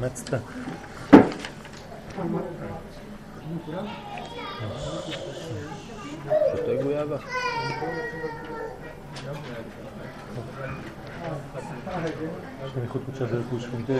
[0.00, 0.40] מצת.
[6.56, 7.16] שותה גויאבה.
[12.74, 13.92] שליחות קודשה דרך ושכונתה.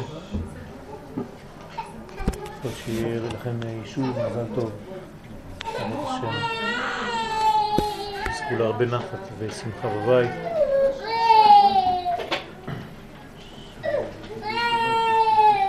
[2.66, 4.70] טוב שיהיה לכם אישור, מזל טוב.
[5.78, 6.26] באמת השם.
[8.24, 10.30] תזכו להרבה נחת ושמחה בבית.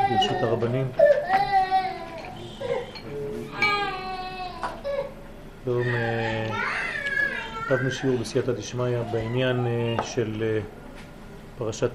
[0.10, 0.92] ברשות הרבנים.
[5.66, 6.48] היום אה,
[7.66, 10.60] כתבנו שיעור בסייעתא דשמיא בעניין אה, של אה,
[11.58, 11.92] פרשת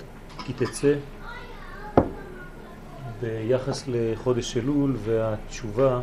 [0.47, 0.95] כי תצא
[3.23, 6.01] ביחס לחודש אלול והתשובה,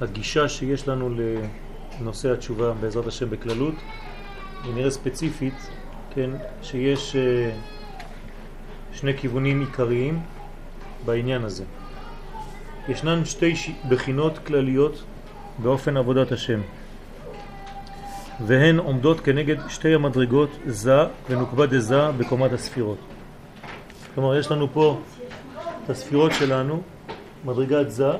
[0.00, 1.10] הגישה שיש לנו
[2.00, 3.74] לנושא התשובה בעזרת השם בכללות,
[4.68, 5.70] ונראה ספציפית,
[6.14, 6.30] כן,
[6.62, 7.16] שיש
[8.92, 10.20] שני כיוונים עיקריים
[11.04, 11.64] בעניין הזה.
[12.88, 13.54] ישנן שתי
[13.88, 15.02] בחינות כלליות
[15.58, 16.60] באופן עבודת השם.
[18.46, 20.96] והן עומדות כנגד שתי המדרגות זה
[21.30, 22.98] ונוקבה דזה בקומת הספירות.
[24.14, 25.00] כלומר, יש לנו פה
[25.84, 26.82] את הספירות שלנו,
[27.44, 28.10] מדרגת זה,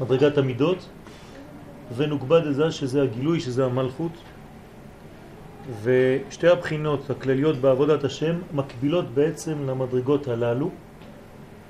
[0.00, 0.88] מדרגת המידות,
[1.96, 4.12] ונוקבה דזה שזה הגילוי, שזה המלכות,
[5.82, 10.70] ושתי הבחינות הכלליות בעבודת השם מקבילות בעצם למדרגות הללו,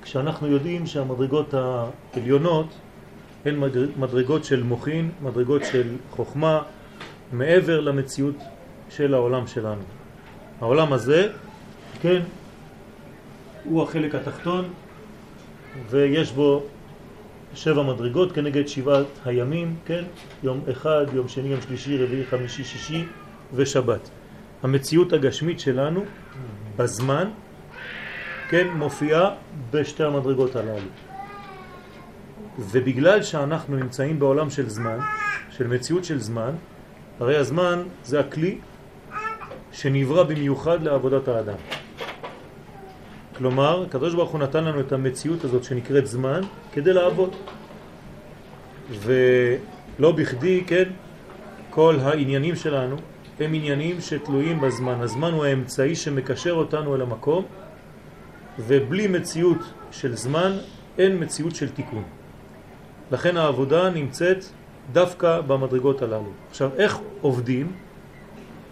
[0.01, 2.67] כשאנחנו יודעים שהמדרגות העליונות
[3.45, 3.59] הן
[3.97, 6.61] מדרגות של מוכין, מדרגות של חוכמה,
[7.31, 8.35] מעבר למציאות
[8.89, 9.83] של העולם שלנו.
[10.61, 11.31] העולם הזה,
[12.01, 12.21] כן,
[13.63, 14.65] הוא החלק התחתון
[15.89, 16.63] ויש בו
[17.55, 20.03] שבע מדרגות כנגד שבעת הימים, כן,
[20.43, 23.05] יום אחד, יום שני, יום שלישי, רביעי, חמישי, שישי
[23.53, 24.09] ושבת.
[24.63, 26.03] המציאות הגשמית שלנו
[26.75, 27.29] בזמן,
[28.49, 29.29] כן, מופיעה
[29.71, 30.89] בשתי המדרגות הללו.
[32.59, 34.97] ובגלל שאנחנו נמצאים בעולם של זמן,
[35.49, 36.51] של מציאות של זמן,
[37.19, 38.57] הרי הזמן זה הכלי
[39.71, 41.57] שנברא במיוחד לעבודת האדם.
[43.43, 46.41] כלומר, הקדוש ברוך הוא נתן לנו את המציאות הזאת שנקראת זמן
[46.73, 47.35] כדי לעבוד.
[48.89, 50.83] ולא בכדי, כן,
[51.69, 52.95] כל העניינים שלנו
[53.39, 55.01] הם עניינים שתלויים בזמן.
[55.01, 57.45] הזמן הוא האמצעי שמקשר אותנו אל המקום,
[58.59, 59.59] ובלי מציאות
[59.91, 60.51] של זמן
[60.97, 62.03] אין מציאות של תיקון.
[63.11, 64.45] לכן העבודה נמצאת
[64.93, 66.31] דווקא במדרגות הללו.
[66.49, 67.71] עכשיו, איך עובדים?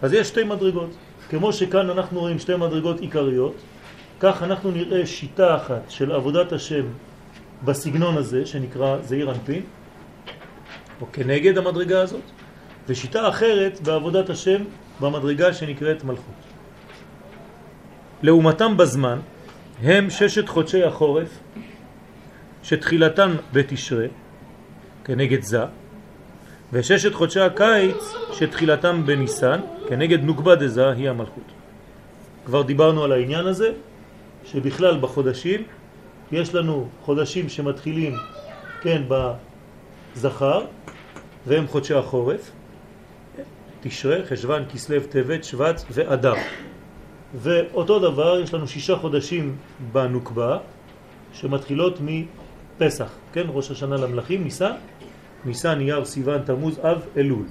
[0.02, 0.90] אז יש שתי מדרגות.
[1.30, 3.54] כמו שכאן אנחנו רואים שתי מדרגות עיקריות,
[4.22, 6.84] כך אנחנו נראה שיטה אחת של עבודת השם
[7.64, 9.62] בסגנון הזה, שנקרא זעיר אנפין,
[11.00, 12.22] או כנגד המדרגה הזאת,
[12.88, 14.62] ושיטה אחרת בעבודת השם
[15.00, 16.40] במדרגה שנקראת מלכות.
[18.22, 19.18] לעומתם בזמן
[19.82, 21.38] הם ששת חודשי החורף,
[22.62, 24.06] שתחילתן בתשרה,
[25.04, 25.64] כנגד זה,
[26.72, 31.52] וששת חודשי הקיץ שתחילתם בניסן, כנגד נוקבה דזה היא המלכות.
[32.46, 33.72] כבר דיברנו על העניין הזה,
[34.44, 35.62] שבכלל בחודשים
[36.32, 38.14] יש לנו חודשים שמתחילים,
[38.82, 40.64] כן, בזכר,
[41.46, 42.50] והם חודשי החורף,
[43.80, 46.34] תשרה, חשבן, כסלב, טבת, שבט ואדר.
[47.34, 49.56] ואותו דבר, יש לנו שישה חודשים
[49.92, 50.58] בנוקבה,
[51.32, 54.72] שמתחילות מפסח, כן, ראש השנה למלכים, ניסן,
[55.44, 57.44] ניסן, אייר, סיוון, תמוז, אב, אלול.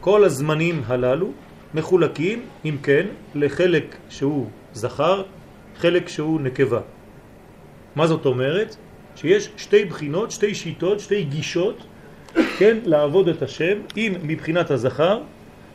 [0.00, 1.30] כל הזמנים הללו
[1.74, 5.22] מחולקים, אם כן, לחלק שהוא זכר,
[5.82, 6.80] חלק שהוא נקבה.
[7.96, 8.76] מה זאת אומרת?
[9.16, 11.86] שיש שתי בחינות, שתי שיטות, שתי גישות,
[12.58, 15.20] כן, לעבוד את השם, אם מבחינת הזכר,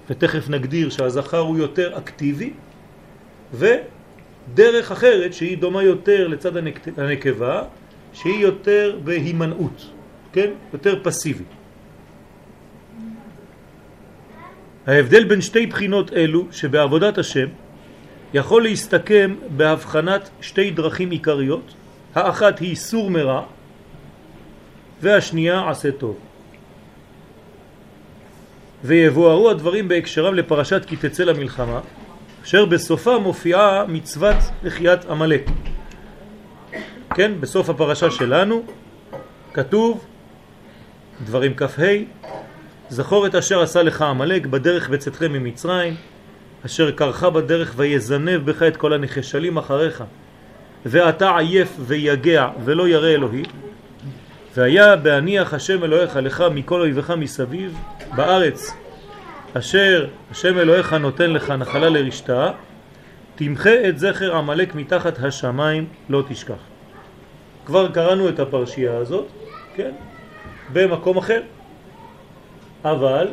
[0.10, 2.54] ותכף נגדיר שהזכר הוא יותר אקטיבי,
[3.54, 6.58] ודרך אחרת שהיא דומה יותר לצד
[6.98, 7.64] הנקבה,
[8.14, 9.92] שהיא יותר בהימנעות.
[10.34, 10.50] כן?
[10.74, 11.44] יותר פסיבי.
[14.88, 17.67] ההבדל בין שתי בחינות אלו שבעבודת השם
[18.34, 21.74] יכול להסתכם בהבחנת שתי דרכים עיקריות,
[22.16, 23.42] האחת היא סור מרע
[25.02, 26.18] והשנייה עשה טוב.
[28.84, 31.80] ויבוארו הדברים בהקשרם לפרשת כי תצא למלחמה,
[32.44, 35.50] אשר בסופה מופיעה מצוות לחיית עמלק.
[37.16, 38.64] כן, בסוף הפרשה שלנו
[39.54, 40.06] כתוב
[41.26, 41.84] דברים כ"ה
[42.90, 45.96] זכור את אשר עשה לך עמלק בדרך בצאתכם ממצרים
[46.68, 50.04] אשר קרחה בדרך ויזנב בך את כל הנחשלים אחריך
[50.86, 53.44] ואתה עייף ויגע ולא ירא אלוהי
[54.56, 57.78] והיה בהניח השם אלוהיך לך מכל אויבך מסביב
[58.16, 58.74] בארץ
[59.54, 62.52] אשר השם אלוהיך נותן לך נחלה לרשתה
[63.36, 66.62] תמחה את זכר עמלק מתחת השמיים לא תשכח.
[67.66, 69.26] כבר קראנו את הפרשייה הזאת,
[69.76, 69.92] כן,
[70.74, 71.42] במקום אחר.
[72.86, 73.28] אבל,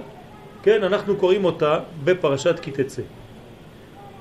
[0.62, 3.02] כן, אנחנו קוראים אותה בפרשת כי תצא.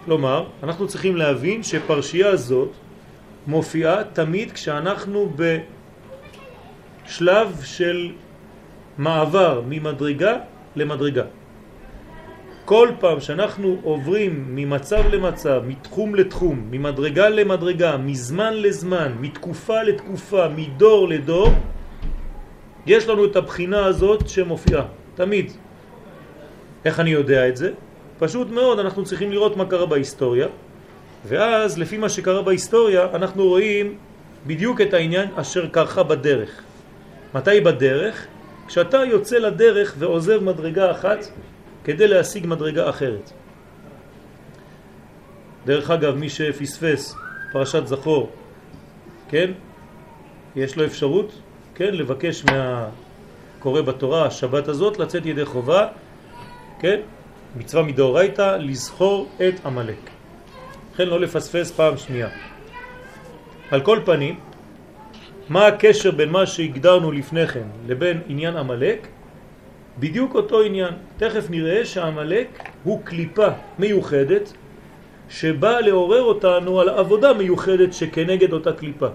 [0.06, 2.70] כלומר, אנחנו צריכים להבין שפרשייה הזאת
[3.48, 5.34] מופיעה תמיד כשאנחנו
[7.06, 8.12] בשלב של
[8.98, 10.38] מעבר ממדרגה
[10.76, 11.24] למדרגה.
[12.66, 21.08] כל פעם שאנחנו עוברים ממצב למצב, מתחום לתחום, ממדרגה למדרגה, מזמן לזמן, מתקופה לתקופה, מדור
[21.08, 21.50] לדור,
[22.86, 24.86] יש לנו את הבחינה הזאת שמופיעה,
[25.16, 25.52] תמיד.
[26.86, 27.72] איך אני יודע את זה?
[28.24, 30.48] פשוט מאוד, אנחנו צריכים לראות מה קרה בהיסטוריה,
[31.28, 33.98] ואז לפי מה שקרה בהיסטוריה אנחנו רואים
[34.48, 36.62] בדיוק את העניין אשר קרחה בדרך.
[37.36, 38.28] מתי בדרך?
[38.68, 41.20] כשאתה יוצא לדרך ועוזב מדרגה אחת
[41.84, 43.32] כדי להשיג מדרגה אחרת.
[45.66, 47.16] דרך אגב, מי שפספס
[47.52, 48.32] פרשת זכור,
[49.30, 49.52] כן,
[50.56, 51.32] יש לו אפשרות,
[51.76, 55.88] כן, לבקש מהקורא בתורה השבת הזאת לצאת ידי חובה,
[56.80, 57.00] כן,
[57.56, 60.10] מצווה מדאורייתא, לזכור את עמלק.
[60.94, 62.30] לכן לא לפספס פעם שנייה.
[63.72, 64.40] על כל פנים,
[65.50, 69.08] מה הקשר בין מה שהגדרנו לפני כן לבין עניין עמלק?
[70.00, 70.94] בדיוק אותו עניין.
[71.18, 73.48] תכף נראה שהעמלק הוא קליפה
[73.80, 74.54] מיוחדת
[75.30, 79.08] שבאה לעורר אותנו על עבודה מיוחדת שכנגד אותה קליפה.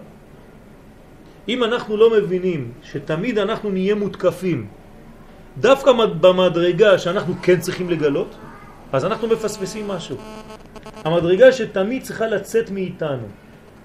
[1.48, 4.66] אם אנחנו לא מבינים שתמיד אנחנו נהיה מותקפים
[5.60, 8.34] דווקא במדרגה שאנחנו כן צריכים לגלות,
[8.92, 10.16] אז אנחנו מפספסים משהו.
[11.04, 13.26] המדרגה שתמיד צריכה לצאת מאיתנו,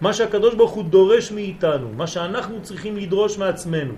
[0.02, 3.94] מה שהקדוש ברוך הוא דורש מאיתנו, מה שאנחנו צריכים לדרוש מעצמנו,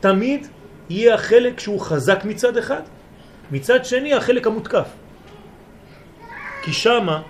[0.00, 0.46] תמיד
[0.90, 2.82] יהיה החלק שהוא חזק מצד אחד,
[3.50, 4.88] מצד שני החלק המותקף.
[6.62, 7.22] כי שמה,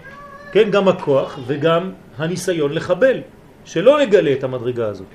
[0.53, 3.21] כן, גם הכוח וגם הניסיון לחבל,
[3.65, 5.07] שלא נגלה את המדרגה הזאת.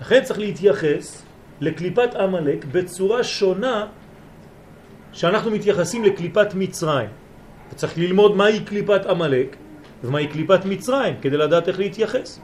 [0.00, 1.23] לכן צריך להתייחס
[1.60, 3.86] לקליפת עמלק בצורה שונה
[5.12, 7.08] שאנחנו מתייחסים לקליפת מצרים.
[7.72, 9.56] וצריך ללמוד מהי קליפת עמלק
[10.04, 12.40] ומהי קליפת מצרים כדי לדעת איך להתייחס.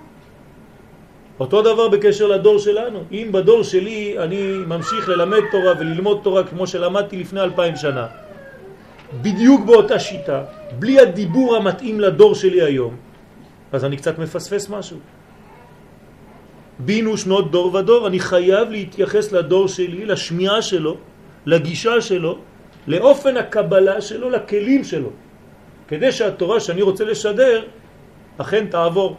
[1.40, 3.04] אותו דבר בקשר לדור שלנו.
[3.12, 8.06] אם בדור שלי אני ממשיך ללמד תורה וללמוד תורה כמו שלמדתי לפני אלפיים שנה,
[9.22, 10.44] בדיוק באותה שיטה,
[10.78, 12.96] בלי הדיבור המתאים לדור שלי היום,
[13.72, 14.98] אז אני קצת מפספס משהו.
[16.84, 20.96] בינו שנות דור ודור, אני חייב להתייחס לדור שלי, לשמיעה שלו,
[21.46, 22.38] לגישה שלו,
[22.86, 25.10] לאופן הקבלה שלו, לכלים שלו,
[25.88, 27.64] כדי שהתורה שאני רוצה לשדר
[28.38, 29.16] אכן תעבור.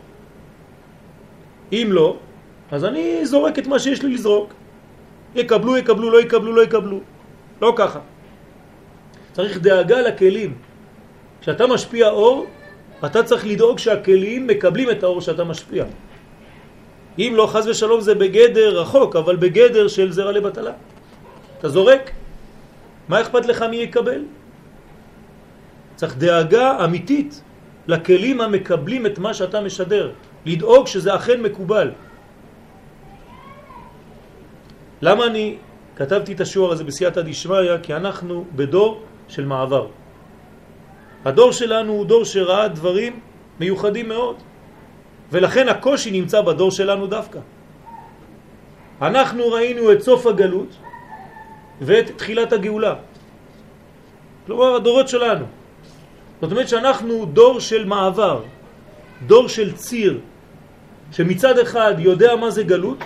[1.72, 2.18] אם לא,
[2.72, 4.54] אז אני זורק את מה שיש לי לזרוק.
[5.36, 7.00] יקבלו, יקבלו, לא יקבלו, לא יקבלו.
[7.62, 8.00] לא ככה.
[9.32, 10.54] צריך דאגה לכלים.
[11.42, 12.46] כשאתה משפיע אור,
[13.06, 15.86] אתה צריך לדאוג שהכלים מקבלים את האור שאתה משפיע.
[17.20, 20.72] אם לא, חז ושלום זה בגדר רחוק, אבל בגדר של זרע לבטלה.
[21.60, 22.12] אתה זורק,
[23.10, 24.22] מה אכפת לך מי יקבל?
[25.96, 27.42] צריך דאגה אמיתית
[27.88, 30.12] לכלים המקבלים את מה שאתה משדר.
[30.46, 31.92] לדאוג שזה אכן מקובל.
[35.02, 35.58] למה אני
[35.96, 37.78] כתבתי את השיעור הזה בסייעתא דשמיא?
[37.84, 39.88] כי אנחנו בדור של מעבר.
[41.26, 43.20] הדור שלנו הוא דור שראה דברים
[43.60, 44.36] מיוחדים מאוד,
[45.32, 47.40] ולכן הקושי נמצא בדור שלנו דווקא.
[49.02, 50.72] אנחנו ראינו את סוף הגלות
[51.82, 52.96] ואת תחילת הגאולה.
[54.46, 55.46] כלומר, הדורות שלנו.
[56.42, 58.44] זאת אומרת שאנחנו דור של מעבר,
[59.28, 60.20] דור של ציר,
[61.12, 62.98] שמצד אחד יודע מה זה גלות,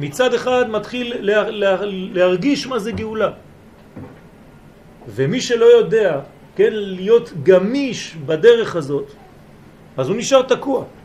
[0.00, 3.30] מצד אחד מתחיל לה, לה, להרגיש מה זה גאולה.
[5.08, 6.20] ומי שלא יודע,
[6.56, 9.06] כן, להיות גמיש בדרך הזאת,
[9.96, 10.97] אז הוא נשאר תקוע.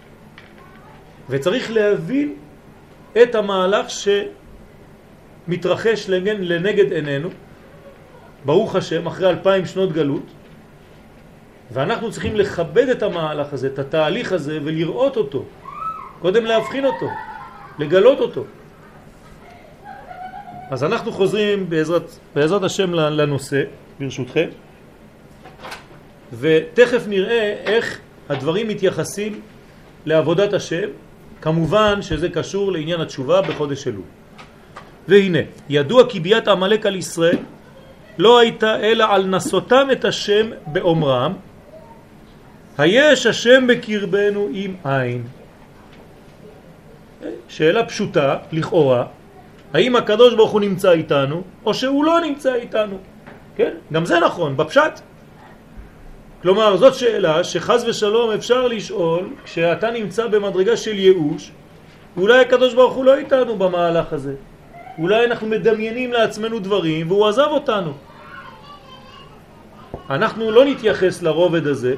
[1.33, 2.35] וצריך להבין
[3.23, 3.85] את המהלך
[5.47, 7.29] שמתרחש לנגד עינינו,
[8.45, 10.25] ברוך השם, אחרי אלפיים שנות גלות,
[11.71, 15.45] ואנחנו צריכים לכבד את המהלך הזה, את התהליך הזה, ולראות אותו.
[16.21, 17.09] קודם להבחין אותו,
[17.79, 18.45] לגלות אותו.
[20.69, 23.63] אז אנחנו חוזרים בעזרת, בעזרת השם לנושא,
[23.99, 24.49] ברשותכם,
[26.39, 27.99] ותכף נראה איך
[28.29, 29.41] הדברים מתייחסים
[30.05, 30.89] לעבודת השם,
[31.43, 34.07] כמובן שזה קשור לעניין התשובה בחודש אלול.
[35.07, 37.37] והנה, ידוע כי ביאת עמלק על ישראל
[38.17, 41.33] לא הייתה אלא על נסותם את השם באומרם,
[42.77, 45.23] היש השם בקרבנו עם עין.
[47.47, 49.05] שאלה פשוטה, לכאורה,
[49.73, 52.97] האם הקדוש ברוך הוא נמצא איתנו, או שהוא לא נמצא איתנו.
[53.55, 53.73] כן?
[53.93, 54.99] גם זה נכון, בפשט.
[56.43, 61.51] כלומר, זאת שאלה שחז ושלום אפשר לשאול כשאתה נמצא במדרגה של ייאוש,
[62.17, 64.35] אולי הקדוש ברוך הוא לא איתנו במהלך הזה.
[64.97, 67.93] אולי אנחנו מדמיינים לעצמנו דברים והוא עזב אותנו.
[70.09, 71.95] אנחנו לא נתייחס לרובד הזה,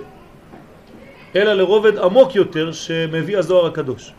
[1.36, 4.14] אלא לרובד עמוק יותר שמביא הזוהר הקדוש.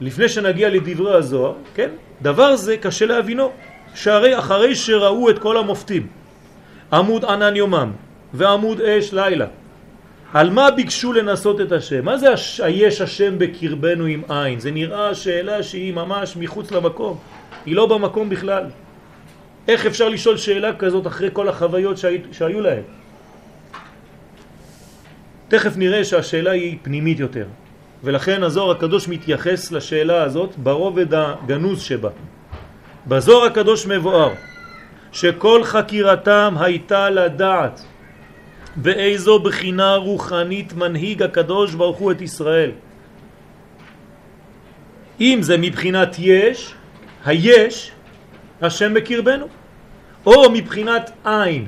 [0.00, 1.90] לפני שנגיע לדברי הזוהר, כן?
[2.22, 3.52] דבר זה קשה להבינו,
[3.94, 6.06] שהרי אחרי שראו את כל המופתים,
[6.92, 7.90] עמוד ענן יומם
[8.34, 9.46] ועמוד אש לילה,
[10.34, 12.04] על מה ביקשו לנסות את השם?
[12.04, 12.60] מה זה הש...
[12.60, 14.60] היש השם בקרבנו עם עין?
[14.60, 17.18] זה נראה שאלה שהיא ממש מחוץ למקום,
[17.66, 18.64] היא לא במקום בכלל.
[19.68, 22.18] איך אפשר לשאול שאלה כזאת אחרי כל החוויות שהי...
[22.32, 22.82] שהיו להם?
[25.48, 27.46] תכף נראה שהשאלה היא פנימית יותר.
[28.04, 32.10] ולכן הזוהר הקדוש מתייחס לשאלה הזאת ברובד הגנוז שבה.
[33.06, 34.32] בזוהר הקדוש מבואר
[35.12, 37.80] שכל חקירתם הייתה לדעת
[38.76, 42.70] באיזו בחינה רוחנית מנהיג הקדוש ברוך הוא את ישראל.
[45.20, 46.74] אם זה מבחינת יש,
[47.24, 47.92] היש,
[48.62, 49.46] השם בקרבנו,
[50.26, 51.66] או מבחינת עין,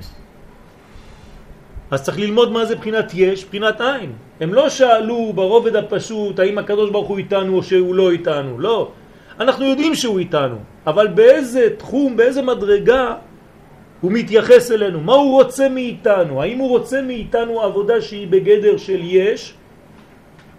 [1.91, 4.13] אז צריך ללמוד מה זה בחינת יש, בחינת עין.
[4.41, 8.91] הם לא שאלו ברובד הפשוט האם הקדוש ברוך הוא איתנו או שהוא לא איתנו, לא.
[9.41, 10.57] אנחנו יודעים שהוא איתנו,
[10.87, 13.15] אבל באיזה תחום, באיזה מדרגה
[14.02, 19.00] הוא מתייחס אלינו, מה הוא רוצה מאיתנו, האם הוא רוצה מאיתנו עבודה שהיא בגדר של
[19.02, 19.54] יש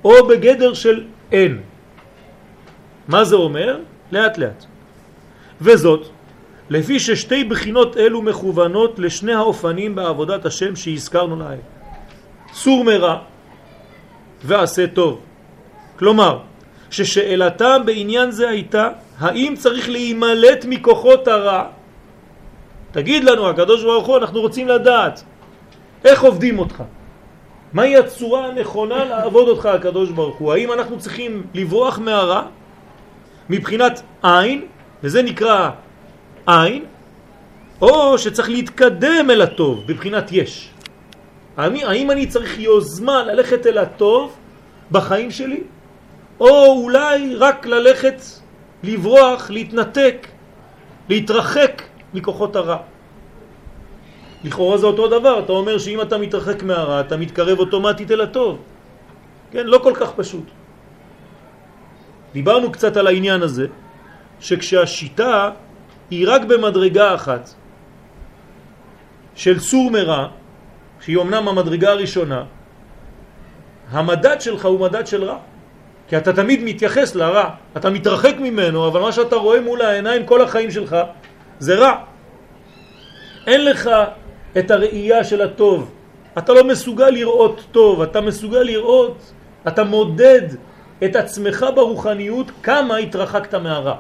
[0.04, 1.60] או בגדר של אין.
[3.08, 3.80] מה זה אומר?
[4.12, 4.66] לאט לאט.
[5.62, 6.08] וזאת
[6.70, 11.60] לפי ששתי בחינות אלו מכוונות לשני האופנים בעבודת השם שהזכרנו להם.
[12.54, 13.18] סור מרע
[14.44, 15.20] ועשה טוב.
[16.00, 16.40] כלומר,
[16.90, 21.64] ששאלתם בעניין זה הייתה, האם צריך להימלט מכוחות הרע?
[22.94, 25.24] תגיד לנו, הקדוש ברוך הוא, אנחנו רוצים לדעת
[26.06, 26.84] איך עובדים אותך.
[27.74, 30.54] מהי הצורה הנכונה לעבוד אותך, הקדוש ברוך הוא?
[30.54, 32.42] האם אנחנו צריכים לברוח מהרע
[33.50, 34.66] מבחינת עין,
[35.04, 35.70] וזה נקרא
[36.48, 36.86] עין,
[37.82, 40.70] או שצריך להתקדם אל הטוב בבחינת יש.
[41.58, 44.36] האם, אני צריך יוזמה ללכת אל הטוב
[44.92, 45.64] בחיים שלי,
[46.40, 48.22] או אולי רק ללכת,
[48.84, 50.28] לברוח, להתנתק,
[51.10, 51.82] להתרחק
[52.14, 52.78] מכוחות הרע.
[54.44, 58.58] לכאורה זה אותו דבר, אתה אומר שאם אתה מתרחק מהרע, אתה מתקרב אוטומטית אל הטוב.
[59.52, 60.46] כן, לא כל כך פשוט.
[62.34, 63.68] דיברנו קצת על העניין הזה,
[64.40, 65.50] שכשהשיטה
[66.10, 67.50] היא רק במדרגה אחת
[69.36, 70.28] של סור מרע,
[71.00, 72.44] שהיא אמנם המדרגה הראשונה,
[73.92, 75.38] המדד שלך הוא מדד של רע.
[76.08, 80.42] כי אתה תמיד מתייחס לרע, אתה מתרחק ממנו, אבל מה שאתה רואה מול העיניים כל
[80.42, 80.96] החיים שלך
[81.64, 81.96] זה רע.
[83.48, 83.90] אין לך
[84.58, 85.92] את הראייה של הטוב.
[86.38, 89.32] אתה לא מסוגל לראות טוב, אתה מסוגל לראות,
[89.68, 90.60] אתה מודד
[91.04, 93.96] את עצמך ברוחניות כמה התרחקת מהרע.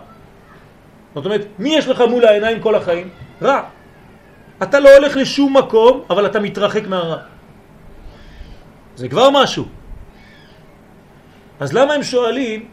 [1.15, 3.09] זאת אומרת, מי יש לך מול העיניים כל החיים?
[3.41, 3.61] רע.
[4.63, 7.17] אתה לא הולך לשום מקום, אבל אתה מתרחק מהרע.
[8.95, 9.65] זה כבר משהו.
[11.59, 12.65] אז למה הם שואלים,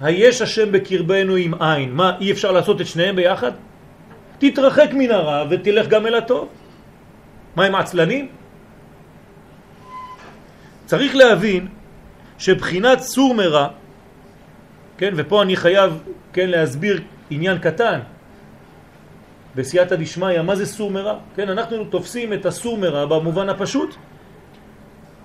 [0.00, 1.90] היש השם בקרבנו עם עין?
[1.94, 3.52] מה, אי אפשר לעשות את שניהם ביחד?
[4.40, 6.48] תתרחק מן הרע ותלך גם אל הטוב.
[7.56, 8.28] מה הם עצלנים?
[10.86, 11.68] צריך להבין
[12.38, 13.68] שבחינת סור מרע,
[14.98, 18.00] כן, ופה אני חייב, כן, להסביר עניין קטן.
[19.54, 21.14] בסייעתא דשמיא, מה זה סור מרע?
[21.36, 23.94] כן, אנחנו תופסים את הסור מרע במובן הפשוט.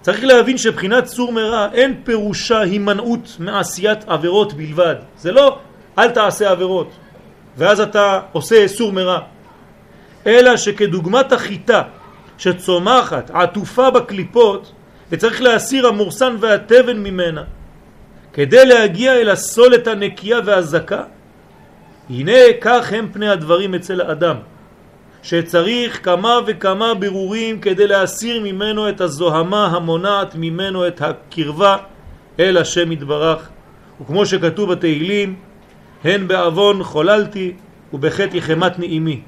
[0.02, 4.96] צריך להבין שבחינת סור מרע אין פירושה הימנעות מעשיית עבירות בלבד.
[5.18, 5.60] זה לא
[5.98, 6.92] אל תעשה עבירות,
[7.58, 9.20] ואז אתה עושה סור מרע.
[10.28, 11.82] אלא שכדוגמת החיטה
[12.38, 14.72] שצומחת עטופה בקליפות
[15.12, 17.44] וצריך להסיר המורסן והטבן ממנה
[18.34, 21.04] כדי להגיע אל הסולת הנקייה והזקה
[22.10, 22.32] הנה
[22.62, 24.36] כך הם פני הדברים אצל האדם,
[25.24, 31.78] שצריך כמה וכמה בירורים כדי להסיר ממנו את הזוהמה המונעת ממנו את הקרבה
[32.40, 33.50] אל השם יתברך.
[34.02, 35.36] וכמו שכתוב בתהילים,
[36.06, 37.54] הן בעוון חוללתי
[37.94, 39.22] ובחטא יחמת נעימי.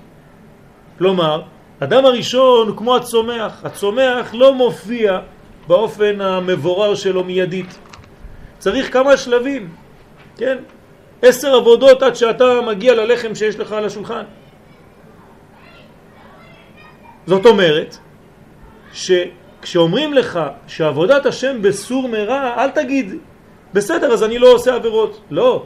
[0.98, 1.42] כלומר,
[1.80, 3.62] אדם הראשון הוא כמו הצומח.
[3.64, 5.20] הצומח לא מופיע
[5.68, 7.80] באופן המבורר שלו מיידית.
[8.60, 9.70] צריך כמה שלבים,
[10.38, 10.58] כן?
[11.22, 14.24] עשר עבודות עד שאתה מגיע ללחם שיש לך על השולחן.
[17.26, 17.98] זאת אומרת,
[18.94, 23.16] שכשאומרים לך שעבודת השם בסור מרע, אל תגיד
[23.74, 25.22] בסדר, אז אני לא עושה עבירות.
[25.32, 25.66] לא.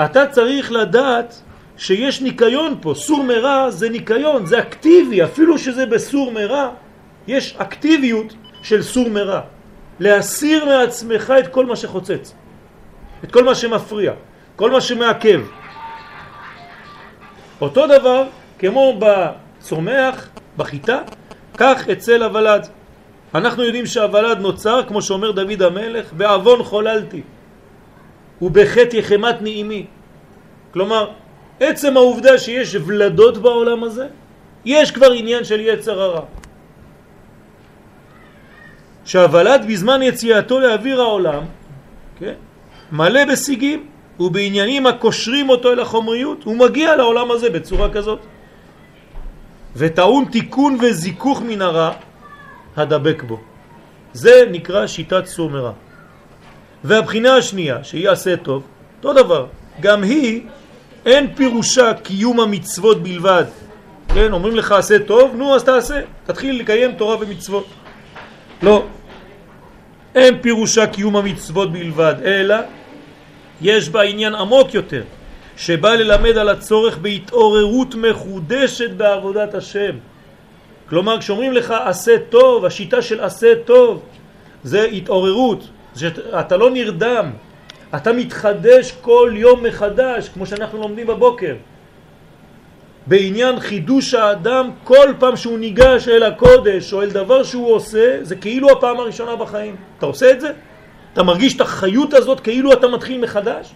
[0.00, 1.42] אתה צריך לדעת
[1.76, 2.94] שיש ניקיון פה.
[2.96, 6.68] סור מרע זה ניקיון, זה אקטיבי, אפילו שזה בסור מרע,
[7.26, 9.40] יש אקטיביות של סור מרע.
[10.00, 12.34] להסיר מעצמך את כל מה שחוצץ,
[13.24, 14.12] את כל מה שמפריע,
[14.56, 15.40] כל מה שמעכב.
[17.60, 18.24] אותו דבר
[18.58, 20.98] כמו בצומח, בחיטה,
[21.56, 22.66] כך אצל הוולד.
[23.34, 27.22] אנחנו יודעים שהוולד נוצר, כמו שאומר דוד המלך, בעוון חוללתי
[28.42, 29.86] ובחטא יחמת נעימי.
[30.72, 31.10] כלומר,
[31.60, 34.06] עצם העובדה שיש ולדות בעולם הזה,
[34.64, 36.24] יש כבר עניין של יצר הרע.
[39.04, 41.42] שהוולד בזמן יציאתו לאוויר העולם,
[42.18, 42.34] כן,
[42.92, 43.86] מלא בשיגים
[44.20, 48.20] ובעניינים הקושרים אותו אל החומריות, הוא מגיע לעולם הזה בצורה כזאת.
[49.76, 51.92] וטעון תיקון וזיכוך מן הרע
[52.76, 53.40] הדבק בו.
[54.12, 55.72] זה נקרא שיטת סור מרע.
[56.84, 58.62] והבחינה השנייה, שהיא עשה טוב,
[58.98, 59.46] אותו דבר,
[59.80, 60.42] גם היא
[61.06, 63.44] אין פירושה קיום המצוות בלבד.
[64.14, 67.66] כן, אומרים לך עשה טוב, נו אז תעשה, תתחיל לקיים תורה ומצוות.
[68.62, 68.84] לא,
[70.14, 72.56] אין פירושה קיום המצוות בלבד, אלא
[73.60, 75.02] יש בה עניין עמוק יותר,
[75.56, 79.96] שבא ללמד על הצורך בהתעוררות מחודשת בעבודת השם.
[80.88, 84.02] כלומר, כשאומרים לך עשה טוב, השיטה של עשה טוב
[84.64, 85.64] זה התעוררות,
[86.40, 87.30] אתה לא נרדם,
[87.96, 91.54] אתה מתחדש כל יום מחדש, כמו שאנחנו לומדים בבוקר.
[93.06, 98.36] בעניין חידוש האדם, כל פעם שהוא ניגש אל הקודש או אל דבר שהוא עושה, זה
[98.36, 99.76] כאילו הפעם הראשונה בחיים.
[99.98, 100.52] אתה עושה את זה?
[101.12, 103.74] אתה מרגיש את החיות הזאת כאילו אתה מתחיל מחדש?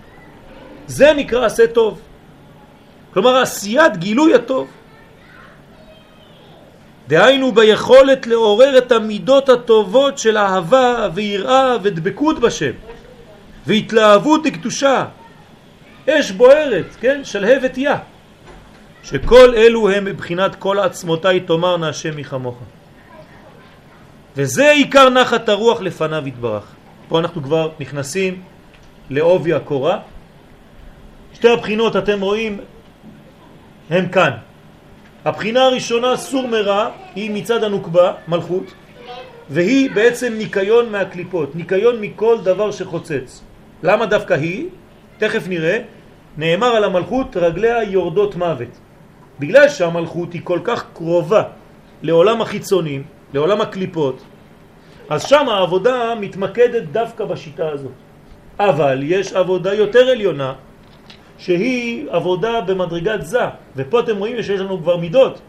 [0.87, 2.01] זה נקרא עשה טוב.
[3.13, 4.69] כלומר, עשיית גילוי הטוב.
[7.09, 12.73] דהיינו ביכולת לעורר את המידות הטובות של אהבה ויראה ודבקות בשם
[13.67, 15.05] והתלהבות לקדושה
[16.11, 17.21] אש בוערת, כן?
[17.25, 17.91] שלהבת יא
[19.03, 22.59] שכל אלו הם מבחינת כל עצמותיי תאמרנה השם מחמוך
[24.37, 26.75] וזה עיקר נחת הרוח לפניו יתברך.
[27.09, 28.43] פה אנחנו כבר נכנסים
[29.11, 29.99] לעובי הקורה.
[31.35, 32.61] שתי הבחינות אתם רואים
[33.91, 34.31] הם כאן
[35.27, 38.75] הבחינה הראשונה, סור מרע, היא מצד הנוקבה, מלכות,
[39.51, 43.43] והיא בעצם ניקיון מהקליפות, ניקיון מכל דבר שחוצץ.
[43.83, 44.67] למה דווקא היא?
[45.19, 45.79] תכף נראה.
[46.37, 48.69] נאמר על המלכות, רגליה יורדות מוות.
[49.39, 51.43] בגלל שהמלכות היא כל כך קרובה
[52.03, 53.03] לעולם החיצונים,
[53.35, 54.23] לעולם הקליפות,
[55.09, 57.97] אז שם העבודה מתמקדת דווקא בשיטה הזאת.
[58.59, 60.53] אבל יש עבודה יותר עליונה,
[61.39, 63.45] שהיא עבודה במדרגת זה,
[63.77, 65.41] ופה אתם רואים שיש לנו כבר מידות.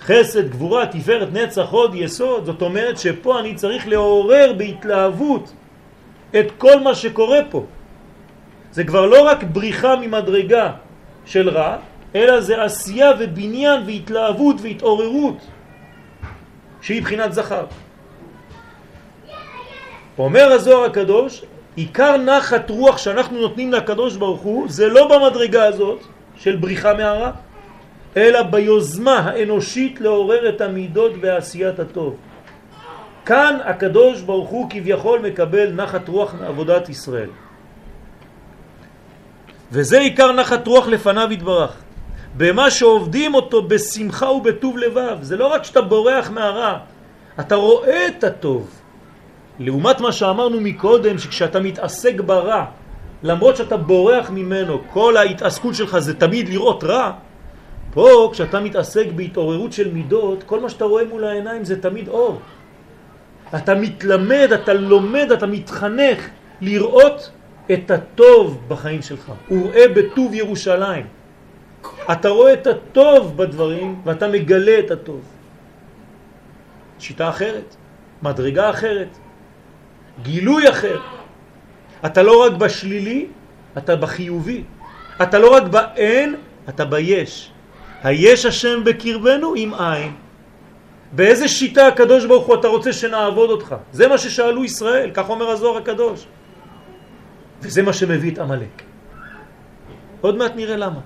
[0.00, 5.52] חסד, גבורה, תפארת, נצח, הוד, יסוד, זאת אומרת שפה אני צריך לעורר בהתלהבות
[6.40, 7.64] את כל מה שקורה פה.
[8.72, 10.72] זה כבר לא רק בריחה ממדרגה
[11.26, 11.76] של רע,
[12.14, 15.46] אלא זה עשייה ובניין והתלהבות והתעוררות
[16.80, 17.64] שהיא בחינת זכר.
[20.18, 21.42] אומר הזוהר הקדוש,
[21.78, 26.00] עיקר נחת רוח שאנחנו נותנים לקדוש ברוך הוא זה לא במדרגה הזאת
[26.36, 27.30] של בריחה מהרע,
[28.16, 32.16] אלא ביוזמה האנושית לעורר את המידות ועשיית הטוב.
[33.26, 37.30] כאן הקדוש ברוך הוא כביכול מקבל נחת רוח מעבודת ישראל.
[39.72, 41.72] וזה עיקר נחת רוח לפניו יתברך.
[42.36, 45.18] במה שעובדים אותו בשמחה ובטוב לבב.
[45.22, 46.78] זה לא רק שאתה בורח מהרע,
[47.40, 48.87] אתה רואה את הטוב.
[49.58, 52.64] לעומת מה שאמרנו מקודם, שכשאתה מתעסק ברע,
[53.22, 57.12] למרות שאתה בורח ממנו, כל ההתעסקות שלך זה תמיד לראות רע,
[57.92, 62.40] פה כשאתה מתעסק בהתעוררות של מידות, כל מה שאתה רואה מול העיניים זה תמיד אור.
[63.56, 66.28] אתה מתלמד, אתה לומד, אתה מתחנך
[66.60, 67.30] לראות
[67.72, 69.32] את הטוב בחיים שלך.
[69.50, 71.06] וראה בטוב ירושלים.
[72.12, 75.20] אתה רואה את הטוב בדברים ואתה מגלה את הטוב.
[76.98, 77.76] שיטה אחרת,
[78.22, 79.18] מדרגה אחרת.
[80.22, 81.00] גילוי אחר.
[82.06, 83.26] אתה לא רק בשלילי,
[83.78, 84.62] אתה בחיובי.
[85.22, 86.34] אתה לא רק באין,
[86.68, 87.50] אתה ביש.
[88.02, 90.12] היש השם בקרבנו עם עין.
[91.12, 93.74] באיזה שיטה הקדוש ברוך הוא אתה רוצה שנעבוד אותך?
[93.92, 96.26] זה מה ששאלו ישראל, כך אומר הזוהר הקדוש.
[97.62, 98.82] וזה מה שמביא את עמלק.
[100.20, 101.00] עוד מעט נראה למה.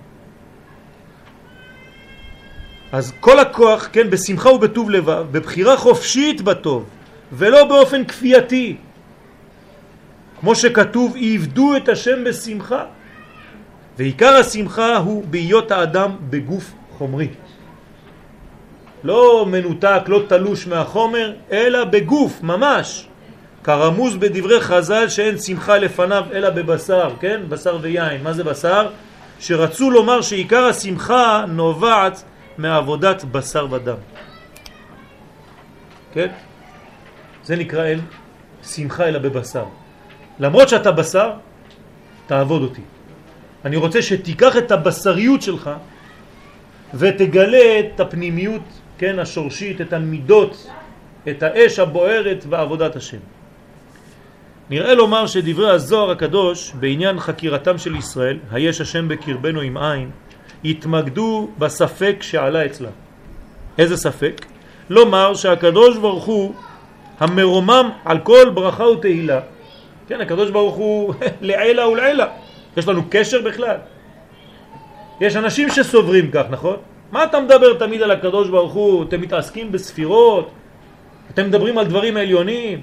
[2.93, 6.85] אז כל הכוח, כן, בשמחה ובטוב לבב, בבחירה חופשית בטוב,
[7.33, 8.77] ולא באופן כפייתי.
[10.43, 12.85] כמו שכתוב, עבדו את השם בשמחה.
[13.99, 17.29] ועיקר השמחה הוא בהיות האדם בגוף חומרי.
[19.05, 23.09] לא מנותק, לא תלוש מהחומר, אלא בגוף, ממש.
[23.65, 27.41] כרמוז בדברי חז"ל שאין שמחה לפניו אלא בבשר, כן?
[27.49, 28.23] בשר ויין.
[28.23, 28.89] מה זה בשר?
[29.39, 32.23] שרצו לומר שעיקר השמחה נובעת
[32.59, 33.97] מעבודת בשר ודם.
[36.13, 36.29] כן?
[37.45, 38.01] זה נקרא אין
[38.63, 39.82] שמחה אלא בבשר.
[40.41, 41.31] למרות שאתה בשר,
[42.27, 42.81] תעבוד אותי.
[43.65, 45.71] אני רוצה שתיקח את הבשריות שלך
[46.95, 48.63] ותגלה את הפנימיות,
[48.99, 50.67] כן, השורשית, את המידות,
[51.29, 53.19] את האש הבוערת בעבודת השם.
[54.71, 60.11] נראה לומר שדברי הזוהר הקדוש בעניין חקירתם של ישראל, היש השם בקרבנו עם עין,
[60.65, 62.89] התמקדו בספק שעלה אצלה.
[63.79, 64.47] איזה ספק?
[64.91, 66.55] לומר שהקדוש ברוך הוא
[67.21, 69.41] המרומם על כל ברכה ותהילה.
[70.09, 71.15] כן, הקדוש ברוך הוא
[71.49, 72.27] לעילה ולעילה.
[72.77, 73.77] יש לנו קשר בכלל?
[75.21, 76.77] יש אנשים שסוברים כך, נכון?
[77.13, 79.05] מה אתה מדבר תמיד על הקדוש ברוך הוא?
[79.05, 80.51] אתם מתעסקים בספירות?
[81.31, 82.81] אתם מדברים על דברים עליונים?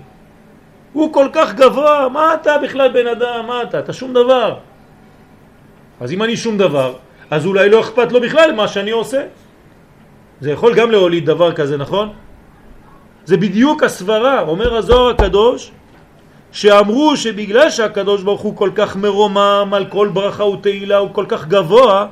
[0.93, 3.47] הוא כל כך גבוה, מה אתה בכלל בן אדם?
[3.47, 3.79] מה אתה?
[3.79, 4.55] אתה שום דבר.
[5.99, 6.93] אז אם אני שום דבר,
[7.29, 9.23] אז אולי לא אכפת לו בכלל מה שאני עושה.
[10.41, 12.10] זה יכול גם להוליד דבר כזה, נכון?
[13.25, 15.71] זה בדיוק הסברה, אומר הזוהר הקדוש,
[16.52, 21.48] שאמרו שבגלל שהקדוש ברוך הוא כל כך מרומם על כל ברכה ותהילה, הוא כל כך
[21.48, 22.08] גבוה,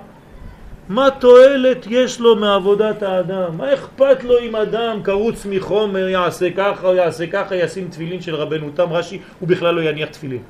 [0.89, 3.57] מה תועלת יש לו מעבודת האדם?
[3.57, 8.35] מה אכפת לו אם אדם קרוץ מחומר יעשה ככה או יעשה ככה, ישים תפילין של
[8.35, 10.41] רבנו תם רש"י, הוא בכלל לא יניח תפילין.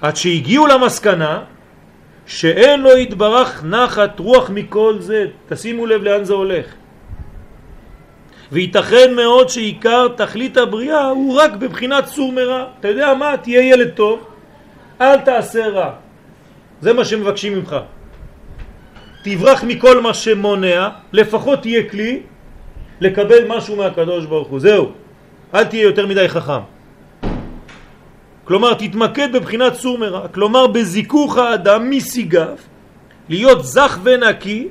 [0.00, 1.42] עד שהגיעו למסקנה
[2.26, 6.66] שאין לו התברך נחת רוח מכל זה, תשימו לב לאן זה הולך.
[8.52, 12.64] וייתכן מאוד שעיקר תכלית הבריאה הוא רק בבחינת סור מרע.
[12.80, 13.36] אתה יודע מה?
[13.36, 14.26] תהיה ילד טוב,
[15.00, 15.90] אל תעשה רע.
[16.80, 17.76] זה מה שמבקשים ממך.
[19.24, 22.20] תברח מכל מה שמונע, לפחות תהיה כלי
[23.00, 24.60] לקבל משהו מהקדוש ברוך הוא.
[24.60, 24.92] זהו,
[25.54, 26.62] אל תהיה יותר מדי חכם.
[28.44, 32.56] כלומר, תתמקד בבחינת סור מרע, כלומר בזיכוך האדם מסיגיו,
[33.28, 34.68] להיות זך ונקי,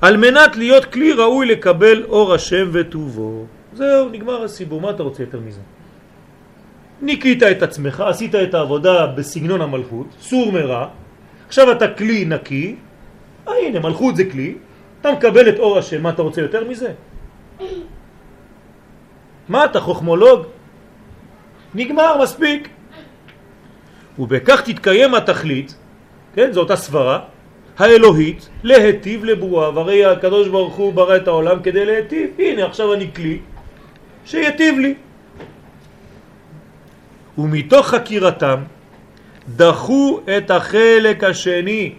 [0.00, 3.44] על מנת להיות כלי ראוי לקבל אור השם וטובו.
[3.72, 5.60] זהו, נגמר הסיבור, מה אתה רוצה יותר מזה?
[7.02, 10.88] ניקית את עצמך, עשית את העבודה בסגנון המלכות, סור מרע,
[11.46, 12.76] עכשיו אתה כלי נקי,
[13.48, 14.54] אה, הנה מלכות זה כלי,
[15.00, 16.92] אתה מקבל את אור השם, מה אתה רוצה יותר מזה?
[19.48, 20.46] מה אתה חוכמולוג?
[21.74, 22.68] נגמר, מספיק.
[24.18, 25.76] ובכך תתקיים התכלית,
[26.34, 27.20] כן, זו אותה סברה,
[27.78, 32.30] האלוהית, להטיב לברואה, והרי הקדוש ברוך הוא ברא את העולם כדי להטיב.
[32.38, 33.38] הנה, עכשיו אני כלי
[34.24, 34.94] שיטיב לי.
[37.38, 38.62] ומתוך חקירתם
[39.56, 41.92] דחו את החלק השני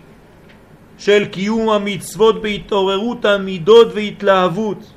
[0.98, 4.94] של קיום המצוות בהתעוררות המידות והתלהבות.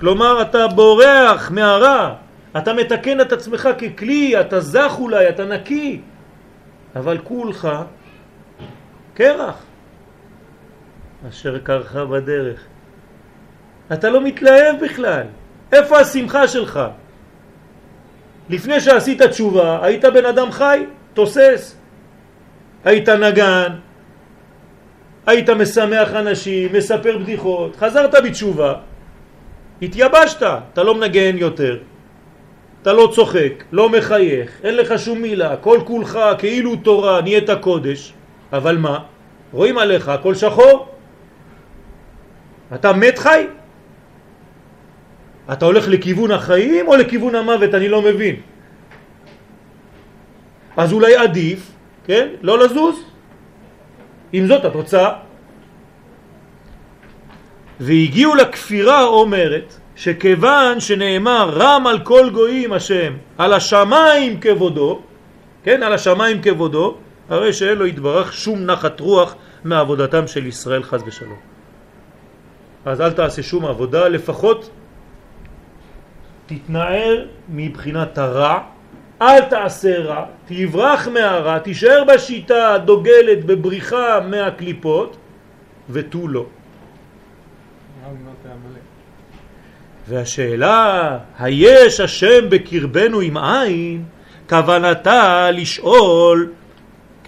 [0.00, 2.14] כלומר, אתה בורח מהרע,
[2.56, 6.00] אתה מתקן את עצמך ככלי, אתה זך אולי, אתה נקי,
[6.96, 7.68] אבל כולך
[9.18, 9.56] קרח
[11.28, 12.60] אשר קרחה בדרך.
[13.92, 15.26] אתה לא מתלהב בכלל.
[15.72, 16.80] איפה השמחה שלך?
[18.50, 21.76] לפני שעשית תשובה, היית בן אדם חי, תוסס.
[22.84, 23.72] היית נגן,
[25.26, 28.74] היית משמח אנשים, מספר בדיחות, חזרת בתשובה,
[29.82, 31.78] התייבשת, אתה לא מנגן יותר,
[32.82, 38.12] אתה לא צוחק, לא מחייך, אין לך שום מילה, כל כולך כאילו תורה, נהיית קודש,
[38.52, 38.98] אבל מה?
[39.52, 40.88] רואים עליך הכל שחור.
[42.74, 43.46] אתה מת חי?
[45.52, 47.74] אתה הולך לכיוון החיים או לכיוון המוות?
[47.74, 48.36] אני לא מבין.
[50.76, 51.70] אז אולי עדיף,
[52.04, 52.28] כן?
[52.42, 52.96] לא לזוז.
[54.34, 55.12] אם זאת התוצאה.
[57.80, 65.02] והגיעו לכפירה אומרת שכיוון שנאמר רם על כל גויים השם, על השמיים כבודו,
[65.64, 66.96] כן, על השמיים כבודו,
[67.28, 71.38] הרי שאין לו יתברך שום נחת רוח מעבודתם של ישראל חז ושלום.
[72.84, 74.70] אז אל תעשה שום עבודה, לפחות
[76.46, 78.58] תתנער מבחינת הרע,
[79.22, 85.16] אל תעשה רע, תברח מהרע, תישאר בשיטה הדוגלת בבריחה מהקליפות
[85.90, 86.46] ותו לא.
[90.08, 94.04] והשאלה, היש השם בקרבנו עם עין,
[94.48, 96.52] כוונתה לשאול,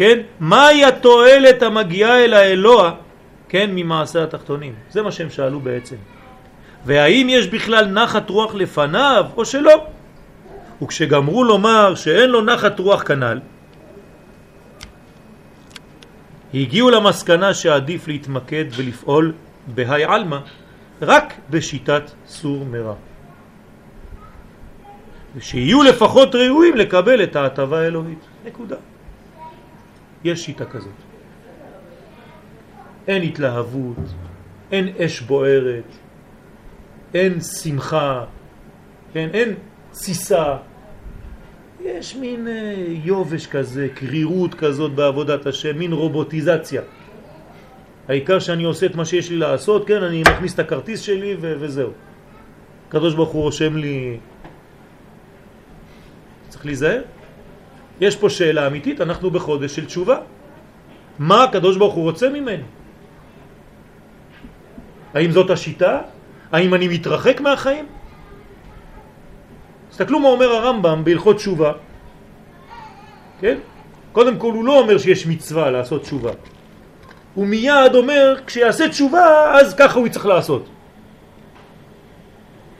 [0.00, 2.92] כן, מהי התועלת המגיעה אל האלוה,
[3.48, 4.74] כן, ממעשה התחתונים.
[4.90, 5.96] זה מה שהם שאלו בעצם.
[6.86, 9.86] והאם יש בכלל נחת רוח לפניו או שלא?
[10.82, 13.40] וכשגמרו לומר שאין לו נחת רוח כנל,
[16.54, 19.32] הגיעו למסקנה שעדיף להתמקד ולפעול
[19.66, 20.38] בהי עלמא
[21.02, 22.94] רק בשיטת סור מרע.
[25.36, 28.24] ושיהיו לפחות ראויים לקבל את ההטבה האלוהית.
[28.46, 28.76] נקודה.
[30.24, 30.98] יש שיטה כזאת.
[33.08, 33.96] אין התלהבות,
[34.72, 35.84] אין אש בוערת,
[37.14, 38.24] אין שמחה,
[39.12, 39.54] כן, אין
[39.92, 40.56] סיסה.
[41.84, 46.82] יש מין אה, יובש כזה, קרירות כזאת בעבודת השם, מין רובוטיזציה.
[48.08, 51.54] העיקר שאני עושה את מה שיש לי לעשות, כן, אני מכניס את הכרטיס שלי ו-
[51.60, 51.90] וזהו.
[52.88, 54.18] הקדוש ברוך הוא רושם לי...
[56.48, 57.02] צריך להיזהר.
[58.00, 60.18] יש פה שאלה אמיתית, אנחנו בחודש של תשובה.
[61.18, 62.64] מה הקדוש ברוך הוא רוצה ממני?
[65.14, 66.00] האם זאת השיטה?
[66.52, 67.86] האם אני מתרחק מהחיים?
[69.90, 71.72] תסתכלו מה אומר הרמב"ם בהלכות תשובה.
[73.40, 73.58] כן?
[74.12, 76.32] קודם כל הוא לא אומר שיש מצווה לעשות תשובה.
[77.34, 80.68] הוא מיד אומר, כשיעשה תשובה, אז ככה הוא יצטרך לעשות.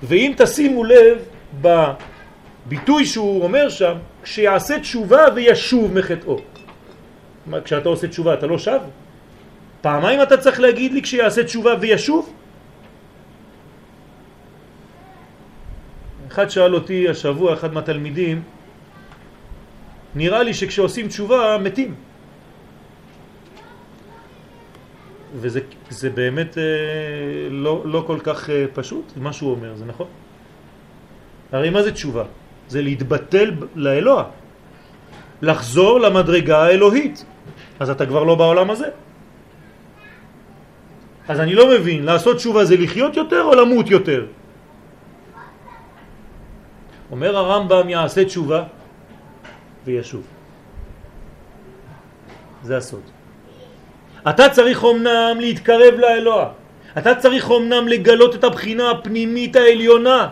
[0.03, 1.19] ואם תשימו לב
[2.67, 6.39] בביטוי שהוא אומר שם, כשיעשה תשובה וישוב מחטאו.
[7.65, 8.81] כשאתה עושה תשובה אתה לא שב?
[9.81, 12.33] פעמיים אתה צריך להגיד לי כשיעשה תשובה וישוב?
[16.29, 18.43] אחד שאל אותי השבוע, אחד מהתלמידים,
[20.15, 21.95] נראה לי שכשעושים תשובה מתים.
[25.35, 26.63] וזה זה באמת אה,
[27.51, 30.07] לא, לא כל כך אה, פשוט, מה שהוא אומר, זה נכון?
[31.53, 32.25] הרי מה זה תשובה?
[32.71, 34.25] זה להתבטל לאלוה,
[35.43, 37.25] לחזור למדרגה האלוהית.
[37.81, 38.89] אז אתה כבר לא בעולם הזה.
[41.29, 44.27] אז אני לא מבין, לעשות תשובה זה לחיות יותר או למות יותר?
[47.11, 48.63] אומר הרמב"ם יעשה תשובה
[49.85, 50.23] וישוב.
[52.63, 53.03] זה הסוד.
[54.29, 56.45] אתה צריך אומנם להתקרב לאלוה,
[56.99, 60.29] אתה צריך אומנם לגלות את הבחינה הפנימית העליונה,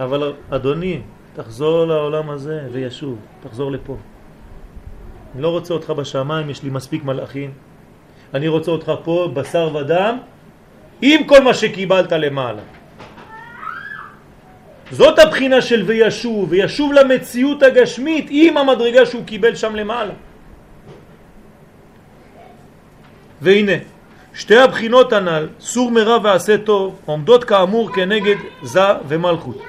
[0.00, 1.00] אבל אדוני,
[1.34, 3.96] תחזור לעולם הזה וישוב, תחזור לפה.
[5.34, 7.50] אני לא רוצה אותך בשמיים, יש לי מספיק מלאכים.
[8.34, 10.18] אני רוצה אותך פה, בשר ודם,
[11.02, 12.62] עם כל מה שקיבלת למעלה.
[14.90, 20.14] זאת הבחינה של וישוב, וישוב למציאות הגשמית עם המדרגה שהוא קיבל שם למעלה.
[23.42, 23.72] והנה,
[24.34, 29.62] שתי הבחינות הנ"ל, סור מרע ועשה טוב, עומדות כאמור כנגד זה ומלכות.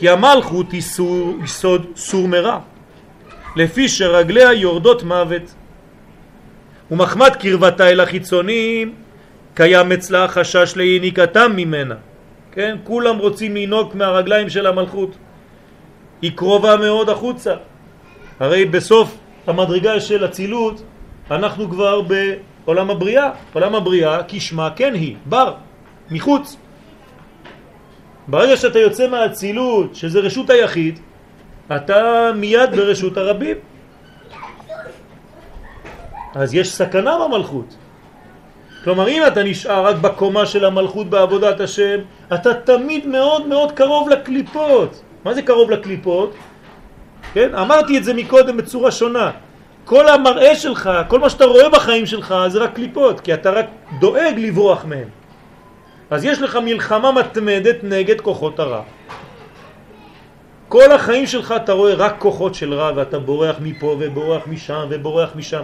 [0.00, 2.58] כי המלכות היא סור, יסוד סור מרע,
[3.56, 5.54] לפי שרגליה יורדות מוות.
[6.90, 8.94] ומחמת קרבתה אל החיצונים,
[9.54, 11.94] קיים אצלה חשש ליניקתם ממנה.
[12.52, 12.76] כן?
[12.84, 15.10] כולם רוצים לינוק מהרגליים של המלכות.
[16.22, 17.54] היא קרובה מאוד החוצה.
[18.40, 20.82] הרי בסוף המדרגה של הצילות
[21.30, 23.30] אנחנו כבר בעולם הבריאה.
[23.52, 25.54] עולם הבריאה כשמה כן היא, בר,
[26.10, 26.56] מחוץ.
[28.28, 30.98] ברגע שאתה יוצא מהצילות, שזה רשות היחיד,
[31.76, 33.56] אתה מיד ברשות הרבים.
[36.34, 37.76] אז יש סכנה במלכות.
[38.84, 41.98] כלומר, אם אתה נשאר רק בקומה של המלכות בעבודת השם,
[42.34, 45.02] אתה תמיד מאוד מאוד קרוב לקליפות.
[45.24, 46.34] מה זה קרוב לקליפות?
[47.32, 47.54] כן?
[47.54, 49.30] אמרתי את זה מקודם בצורה שונה.
[49.84, 53.66] כל המראה שלך, כל מה שאתה רואה בחיים שלך זה רק קליפות, כי אתה רק
[54.00, 55.19] דואג לברוח מהם.
[56.10, 58.82] אז יש לך מלחמה מתמדת נגד כוחות הרע.
[60.68, 65.30] כל החיים שלך אתה רואה רק כוחות של רע ואתה בורח מפה ובורח משם ובורח
[65.36, 65.62] משם.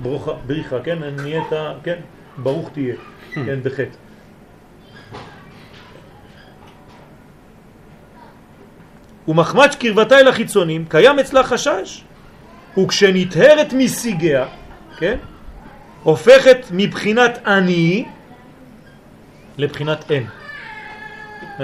[0.00, 0.98] ברוכה, בריחה, כן?
[1.16, 1.96] נהיית, כן?
[2.36, 2.94] ברוך תהיה,
[3.34, 3.58] כן?
[3.62, 3.96] בחטא.
[9.28, 12.04] ומחמת קרבתה אל החיצונים קיים אצלה חשש
[12.78, 14.46] וכשנתהרת מסיגיה,
[14.98, 15.16] כן?
[16.02, 18.04] הופכת מבחינת אני
[19.58, 20.26] לבחינת אין.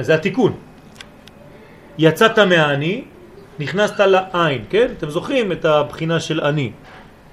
[0.00, 0.52] זה התיקון.
[1.98, 3.04] יצאת מהאני,
[3.58, 4.86] נכנסת לעין, כן?
[4.98, 6.72] אתם זוכרים את הבחינה של אני,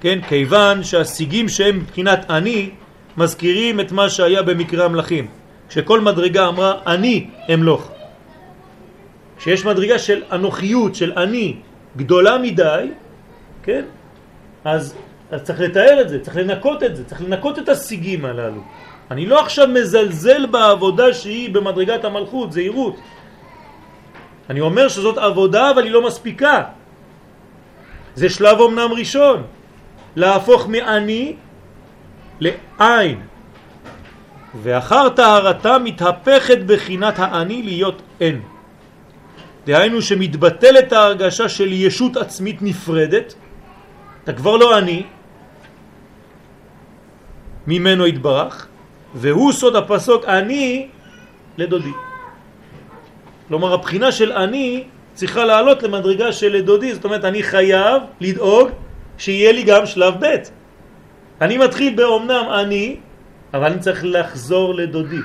[0.00, 0.18] כן?
[0.28, 2.70] כיוון שהסיגים שהם מבחינת אני
[3.16, 5.26] מזכירים את מה שהיה במקרה המלאכים,
[5.70, 7.90] שכל מדרגה אמרה אני אמלוך.
[9.38, 11.56] שיש מדרגה של אנוכיות, של אני,
[11.96, 12.90] גדולה מדי,
[13.62, 13.84] כן?
[14.64, 14.94] אז,
[15.30, 18.62] אז צריך לתאר את זה, צריך לנקות את זה, צריך לנקות את הסיגים הללו.
[19.10, 22.96] אני לא עכשיו מזלזל בעבודה שהיא במדרגת המלכות, זהירות.
[24.50, 26.62] אני אומר שזאת עבודה אבל היא לא מספיקה.
[28.14, 29.42] זה שלב אמנם ראשון,
[30.16, 31.36] להפוך מעני
[32.40, 33.20] לעין.
[34.62, 38.42] ואחר טהרתה מתהפכת בחינת העני להיות אין.
[39.66, 43.34] דהיינו שמתבטלת ההרגשה של ישות עצמית נפרדת,
[44.24, 45.02] אתה כבר לא אני,
[47.66, 48.69] ממנו התברך,
[49.14, 50.88] והוא סוד הפסוק אני
[51.58, 51.92] לדודי.
[53.48, 58.68] כלומר הבחינה של אני צריכה לעלות למדרגה של לדודי, זאת אומרת אני חייב לדאוג
[59.18, 60.36] שיהיה לי גם שלב ב'.
[61.40, 62.96] אני מתחיל באומנם אני,
[63.54, 65.24] אבל אני צריך לחזור לדודי.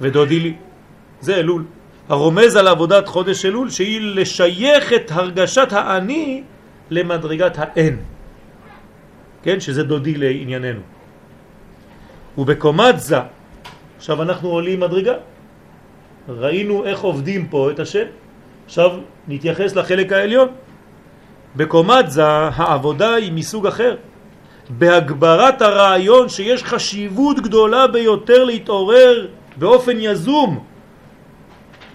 [0.00, 0.54] ודודי לי.
[1.20, 1.64] זה אלול.
[2.08, 6.42] הרומז על עבודת חודש אלול שהיא לשייך את הרגשת האני
[6.90, 7.96] למדרגת האין.
[9.42, 10.93] כן, שזה דודי לענייננו.
[12.38, 13.18] ובקומת זה,
[13.96, 15.14] עכשיו אנחנו עולים מדרגה.
[16.28, 18.06] ראינו איך עובדים פה את השם.
[18.66, 18.90] עכשיו
[19.28, 20.48] נתייחס לחלק העליון.
[21.56, 23.96] בקומת זה העבודה היא מסוג אחר.
[24.70, 30.64] בהגברת הרעיון שיש חשיבות גדולה ביותר להתעורר באופן יזום,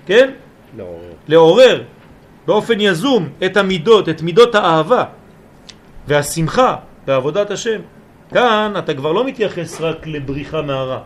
[0.05, 0.31] כן?
[0.77, 1.11] לעורר.
[1.27, 1.83] לעורר
[2.45, 5.03] באופן יזום את המידות, את מידות האהבה
[6.07, 6.75] והשמחה
[7.05, 7.81] בעבודת השם.
[8.29, 10.99] כאן אתה כבר לא מתייחס רק לבריחה מהרע,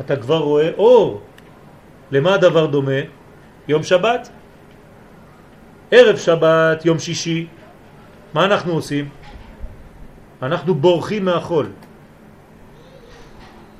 [0.00, 1.22] אתה כבר רואה אור.
[2.10, 3.00] למה הדבר דומה?
[3.68, 4.28] יום שבת,
[5.90, 7.46] ערב שבת, יום שישי,
[8.34, 9.08] מה אנחנו עושים?
[10.42, 11.66] אנחנו בורחים מהחול.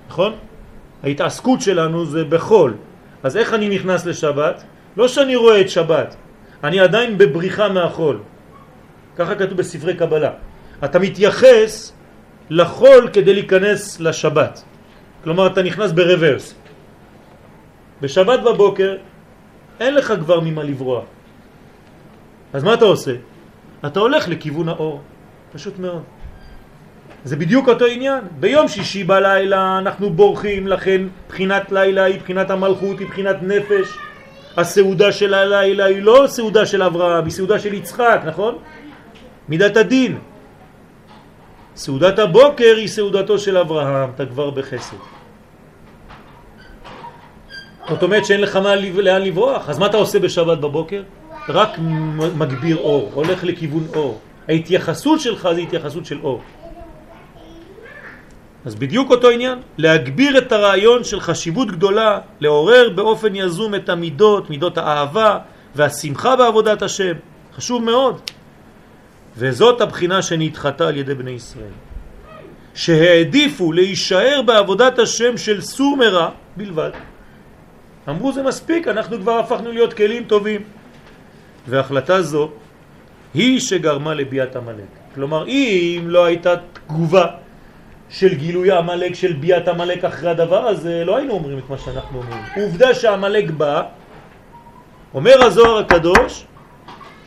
[0.08, 0.32] נכון?
[1.02, 2.74] ההתעסקות שלנו זה בחול.
[3.22, 4.64] אז איך אני נכנס לשבת?
[4.96, 6.16] לא שאני רואה את שבת,
[6.64, 8.18] אני עדיין בבריחה מהחול.
[9.16, 10.30] ככה כתוב בספרי קבלה.
[10.84, 11.92] אתה מתייחס
[12.50, 14.62] לחול כדי להיכנס לשבת.
[15.24, 16.54] כלומר, אתה נכנס ברוורס.
[18.00, 18.96] בשבת בבוקר
[19.80, 21.04] אין לך כבר ממה לברוח.
[22.52, 23.14] אז מה אתה עושה?
[23.86, 25.00] אתה הולך לכיוון האור.
[25.52, 26.02] פשוט מאוד.
[27.24, 28.20] זה בדיוק אותו עניין.
[28.40, 33.88] ביום שישי בלילה אנחנו בורחים, לכן בחינת לילה היא בחינת המלכות, היא בחינת נפש.
[34.56, 38.58] הסעודה של הלילה היא לא סעודה של אברהם, היא סעודה של יצחק, נכון?
[39.48, 40.18] מידת הדין.
[41.76, 44.96] סעודת הבוקר היא סעודתו של אברהם, אתה כבר בחסד.
[47.88, 51.02] זאת אומרת שאין לך מה, לאן לברוח, אז מה אתה עושה בשבת בבוקר?
[51.48, 51.70] רק
[52.38, 54.20] מגביר אור, הולך לכיוון אור.
[54.48, 56.42] ההתייחסות שלך זה התייחסות של אור.
[58.64, 64.50] אז בדיוק אותו עניין, להגביר את הרעיון של חשיבות גדולה, לעורר באופן יזום את המידות,
[64.50, 65.38] מידות האהבה
[65.74, 67.14] והשמחה בעבודת השם.
[67.56, 68.20] חשוב מאוד.
[69.36, 71.74] וזאת הבחינה שנדחתה על ידי בני ישראל.
[72.74, 76.90] שהעדיפו להישאר בעבודת השם של סור מרע בלבד.
[78.08, 80.62] אמרו זה מספיק, אנחנו כבר הפכנו להיות כלים טובים.
[81.68, 82.50] והחלטה זו
[83.34, 84.92] היא שגרמה לביאת המלאק.
[85.14, 87.26] כלומר, אם לא הייתה תגובה
[88.08, 92.18] של גילוי המלאק, של ביאת המלאק אחרי הדבר הזה, לא היינו אומרים את מה שאנחנו
[92.18, 92.42] אומרים.
[92.56, 93.82] עובדה שהמלאק בא,
[95.14, 96.44] אומר הזוהר הקדוש,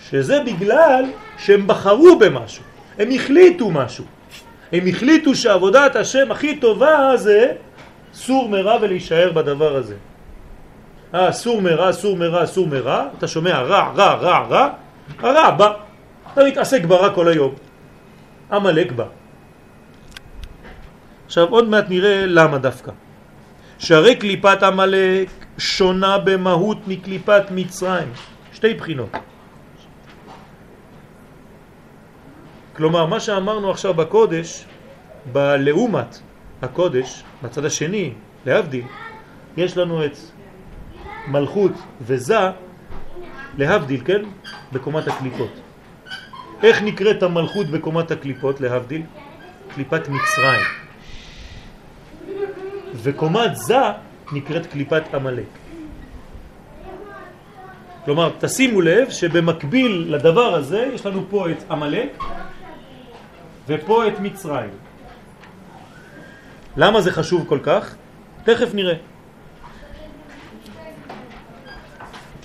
[0.09, 1.05] שזה בגלל
[1.37, 2.63] שהם בחרו במשהו,
[2.97, 4.05] הם החליטו משהו.
[4.71, 7.51] הם החליטו שעבודת השם הכי טובה זה
[8.13, 9.95] סור מרע ולהישאר בדבר הזה.
[11.13, 14.69] אה, סור מרע, סור מרע, סור מרע, אתה שומע רע, רע, רע, רע,
[15.19, 15.73] הרע בא.
[16.33, 17.53] אתה מתעסק ברע כל היום.
[18.49, 19.05] המלאק בא.
[21.25, 22.91] עכשיו עוד מעט נראה למה דווקא.
[23.79, 28.11] שהרי קליפת המלאק שונה במהות מקליפת מצרים.
[28.53, 29.09] שתי בחינות.
[32.77, 34.65] כלומר, מה שאמרנו עכשיו בקודש,
[35.31, 36.19] בלעומת
[36.61, 38.13] הקודש, בצד השני,
[38.45, 38.85] להבדיל,
[39.57, 40.17] יש לנו את
[41.27, 42.39] מלכות וזה,
[43.57, 44.21] להבדיל, כן?
[44.73, 45.49] בקומת הקליפות.
[46.63, 49.01] איך נקראת המלכות בקומת הקליפות, להבדיל?
[49.73, 50.61] קליפת מצרים.
[52.93, 53.77] וקומת זה
[54.31, 55.49] נקראת קליפת עמלק.
[58.05, 62.23] כלומר, תשימו לב שבמקביל לדבר הזה יש לנו פה את עמלק
[63.67, 64.69] ופה את מצרים.
[66.77, 67.95] למה זה חשוב כל כך?
[68.43, 68.95] תכף נראה.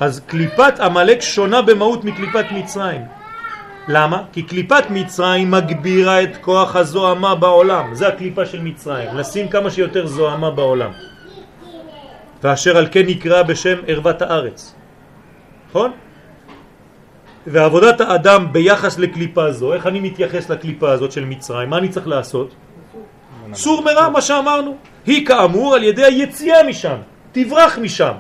[0.01, 3.03] אז קליפת עמלק שונה במהות מקליפת מצרים.
[3.89, 4.23] למה?
[4.33, 7.95] כי קליפת מצרים מגבירה את כוח הזוהמה בעולם.
[7.95, 10.91] זה הקליפה של מצרים, לשים כמה שיותר זוהמה בעולם.
[12.43, 14.75] ואשר על כן נקרא בשם ערוות הארץ.
[15.71, 15.93] נכון?
[17.47, 22.09] ועבודת האדם ביחס לקליפה זו, איך אני מתייחס לקליפה הזאת של מצרים, מה אני צריך
[22.09, 22.55] לעשות?
[23.55, 24.77] סור מרע, מה שאמרנו.
[25.07, 26.97] היא כאמור על ידי היציאה משם,
[27.33, 28.13] תברח משם.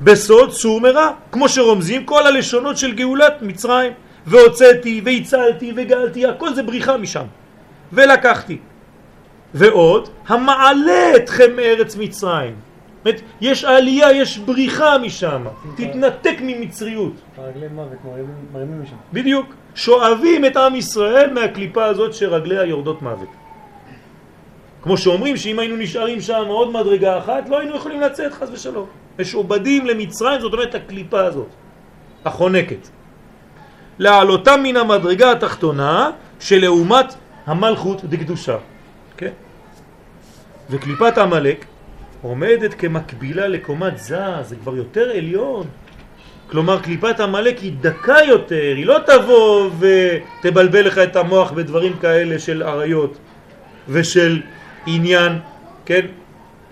[0.00, 3.92] בסוד סור מרע, כמו שרומזים כל הלשונות של גאולת מצרים.
[4.26, 7.24] והוצאתי והצלתי וגלתי, הכל זה בריחה משם.
[7.92, 8.58] ולקחתי.
[9.54, 12.54] ועוד, המעלה אתכם מארץ מצרים.
[13.04, 15.44] זאת יש עלייה, יש בריחה משם.
[15.76, 17.12] תתנתק ממצריות.
[17.38, 17.98] רגלי מוות
[18.52, 18.96] מרימים משם.
[19.12, 19.54] בדיוק.
[19.74, 23.28] שואבים את עם ישראל מהקליפה הזאת שרגליה יורדות מוות.
[24.82, 28.86] כמו שאומרים שאם היינו נשארים שם עוד מדרגה אחת, לא היינו יכולים לצאת חס ושלום.
[29.18, 31.48] משועבדים למצרים, זאת אומרת הקליפה הזאת.
[32.24, 32.88] החונקת.
[33.98, 37.14] להעלותם מן המדרגה התחתונה שלעומת
[37.46, 38.56] המלכות דקדושה.
[39.16, 39.32] כן?
[40.70, 41.64] וקליפת המלאק
[42.22, 45.66] עומדת כמקבילה לקומת זה, זה כבר יותר עליון.
[46.50, 52.38] כלומר קליפת המלאק היא דקה יותר, היא לא תבוא ותבלבל לך את המוח בדברים כאלה
[52.38, 53.18] של עריות
[53.88, 54.42] ושל
[54.86, 55.32] עניין,
[55.86, 56.06] כן?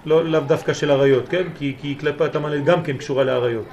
[0.07, 1.43] לא לאו דווקא של עריות, כן?
[1.59, 3.67] כי, כי קליפת המלאק גם כן קשורה לעריות.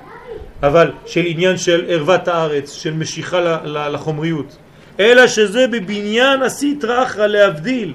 [0.64, 4.58] אבל של עניין של ערוות הארץ, של משיכה לחומריות.
[5.00, 7.94] אלא שזה בבניין הסטרא אחרא להבדיל.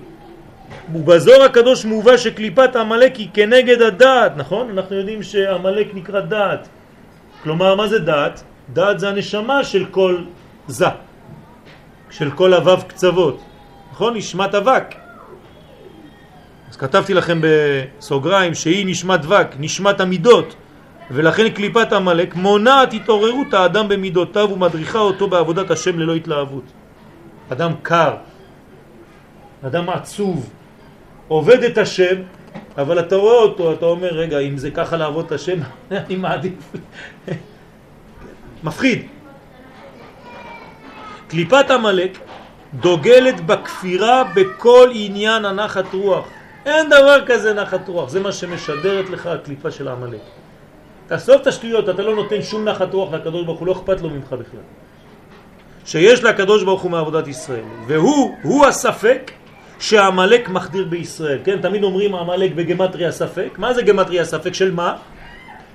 [0.92, 4.70] ובזור הקדוש מובא שקליפת עמלק היא כנגד הדעת, נכון?
[4.70, 6.68] אנחנו יודעים שעמלק נקרא דעת.
[7.42, 8.42] כלומר, מה זה דעת?
[8.72, 10.16] דעת זה הנשמה של כל
[10.66, 10.86] זה,
[12.10, 13.40] של כל אבב קצוות,
[13.92, 14.16] נכון?
[14.16, 14.94] נשמת אבק.
[16.70, 20.54] אז כתבתי לכם בסוגריים שהיא נשמת דבק, נשמת המידות,
[21.10, 26.64] ולכן קליפת עמלק מונעת התעוררות האדם במידותיו ומדריכה אותו בעבודת השם ללא התלהבות.
[27.52, 28.14] אדם קר,
[29.66, 30.50] אדם עצוב,
[31.28, 32.16] עובד את השם,
[32.78, 35.58] אבל אתה רואה אותו, אתה אומר, רגע, אם זה ככה לעבוד את השם,
[35.90, 36.72] אני מעדיף.
[38.64, 39.06] מפחיד.
[41.28, 42.18] קליפת המלאק
[42.74, 46.28] דוגלת בכפירה בכל עניין הנחת רוח.
[46.66, 50.20] אין דבר כזה נחת רוח, זה מה שמשדרת לך הקליפה של המלאק.
[51.06, 54.10] תאסוף את השטויות, אתה לא נותן שום נחת רוח לקדוש ברוך הוא, לא אכפת לו
[54.10, 54.60] ממך בכלל.
[55.84, 59.30] שיש לקדוש ברוך הוא מעבודת ישראל, והוא, הוא הספק
[59.78, 61.60] שהעמלק מחדיר בישראל, כן?
[61.60, 64.96] תמיד אומרים העמלק בגמטריה ספק, מה זה גמטריה ספק של מה?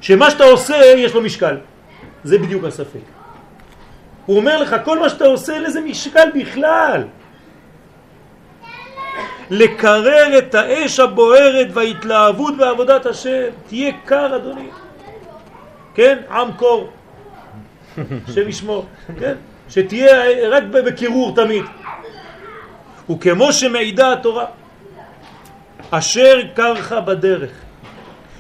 [0.01, 1.57] שמה שאתה עושה יש לו משקל,
[2.23, 2.99] זה בדיוק הספק.
[4.25, 7.03] הוא אומר לך, כל מה שאתה עושה לזה משקל בכלל.
[9.49, 13.43] לקרר את האש הבוערת וההתלהבות בעבודת השם.
[13.67, 14.69] תהיה קר, אדוני.
[15.95, 16.17] כן?
[16.31, 16.89] עם קור.
[18.33, 18.85] שם ישמור.
[19.19, 19.35] כן?
[19.69, 21.63] שתהיה רק בקירור תמיד.
[23.09, 24.45] וכמו שמעידה התורה,
[25.91, 27.51] אשר קרך בדרך,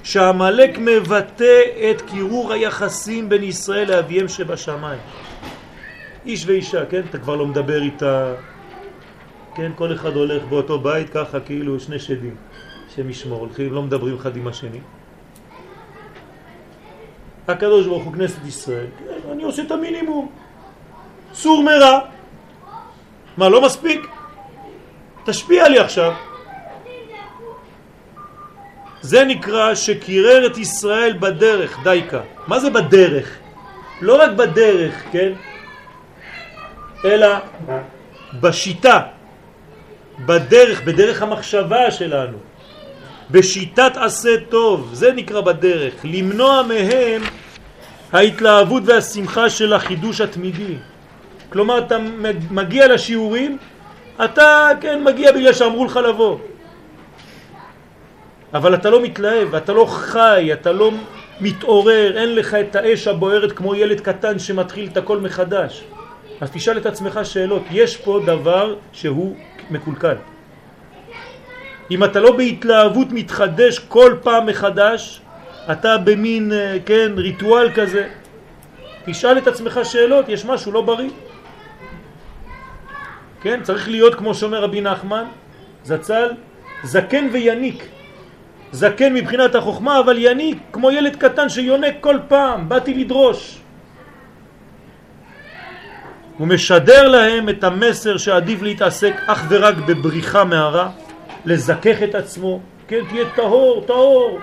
[0.03, 1.61] שהמלאק מבטא
[1.91, 4.99] את קירור היחסים בין ישראל לאביהם שבשמיים.
[6.25, 7.01] איש ואישה, כן?
[7.09, 8.33] אתה כבר לא מדבר איתה,
[9.55, 9.71] כן?
[9.75, 12.35] כל אחד הולך באותו בית ככה כאילו שני שדים,
[12.95, 14.79] שהם ישמור, הולכים, לא מדברים אחד עם השני.
[17.47, 20.29] הקדוש ברוך הוא כנסת ישראל, כן, אני עושה את המינימום.
[21.33, 21.99] סור מרע.
[23.37, 24.07] מה, לא מספיק?
[25.25, 26.13] תשפיע לי עכשיו.
[29.01, 32.21] זה נקרא שקירר את ישראל בדרך, דייקה.
[32.47, 33.37] מה זה בדרך?
[34.01, 35.31] לא רק בדרך, כן?
[37.05, 37.27] אלא
[38.39, 39.01] בשיטה,
[40.25, 42.37] בדרך, בדרך המחשבה שלנו.
[43.31, 45.93] בשיטת עשה טוב, זה נקרא בדרך.
[46.03, 47.21] למנוע מהם
[48.13, 50.75] ההתלהבות והשמחה של החידוש התמידי.
[51.49, 51.97] כלומר, אתה
[52.51, 53.57] מגיע לשיעורים,
[54.25, 56.37] אתה, כן, מגיע בגלל שאמרו לך לבוא.
[58.53, 60.91] אבל אתה לא מתלהב, אתה לא חי, אתה לא
[61.41, 65.83] מתעורר, אין לך את האש הבוערת כמו ילד קטן שמתחיל את הכל מחדש.
[66.41, 69.35] אז תשאל את עצמך שאלות, יש פה דבר שהוא
[69.71, 70.15] מקולקל.
[71.91, 75.21] אם אתה לא בהתלהבות מתחדש כל פעם מחדש,
[75.71, 78.07] אתה במין, אה, כן, ריטואל כזה,
[79.05, 81.09] תשאל את עצמך שאלות, יש משהו לא בריא.
[83.43, 85.23] כן, צריך להיות כמו שאומר רבי נחמן,
[85.83, 86.29] זצ"ל,
[86.83, 87.83] זקן ויניק.
[88.71, 93.59] זקן מבחינת החוכמה, אבל יניק כמו ילד קטן שיונק כל פעם, באתי לדרוש.
[96.37, 100.89] הוא משדר להם את המסר שעדיף להתעסק אך ורק בבריחה מהרע,
[101.45, 104.39] לזכך את עצמו, כן, תהיה טהור, טהור,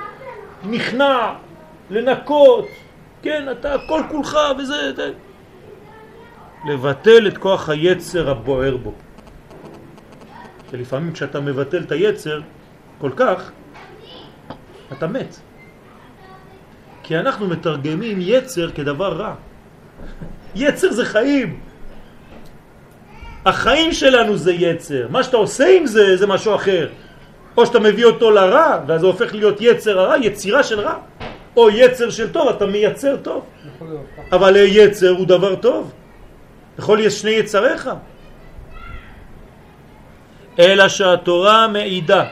[0.65, 1.33] נכנע,
[1.91, 2.67] לנקות,
[3.23, 5.11] כן, אתה כל כולך וזה, זה.
[6.65, 8.93] לבטל את כוח היצר הבוער בו.
[10.71, 12.41] שלפעמים כשאתה מבטל את היצר
[12.99, 13.51] כל כך,
[14.93, 15.37] אתה מת.
[17.03, 19.35] כי אנחנו מתרגמים יצר כדבר רע.
[20.55, 21.61] יצר זה חיים.
[23.47, 25.07] החיים שלנו זה יצר.
[25.11, 26.89] מה שאתה עושה עם זה, זה משהו אחר.
[27.57, 30.95] או שאתה מביא אותו לרע, ואז זה הופך להיות יצר הרע, יצירה של רע.
[31.57, 33.45] או יצר של טוב, אתה מייצר טוב.
[34.33, 35.93] אבל יצר הוא דבר טוב.
[36.81, 37.91] יכול להיות שני יצריך.
[40.59, 42.25] אלא שהתורה מעידה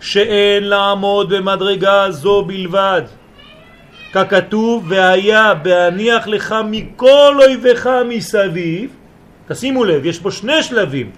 [0.00, 3.02] שאין לעמוד במדרגה זו בלבד.
[4.12, 8.90] ככתוב, והיה בהניח לך מכל אויביך מסביב.
[9.48, 11.10] תשימו לב, יש פה שני שלבים.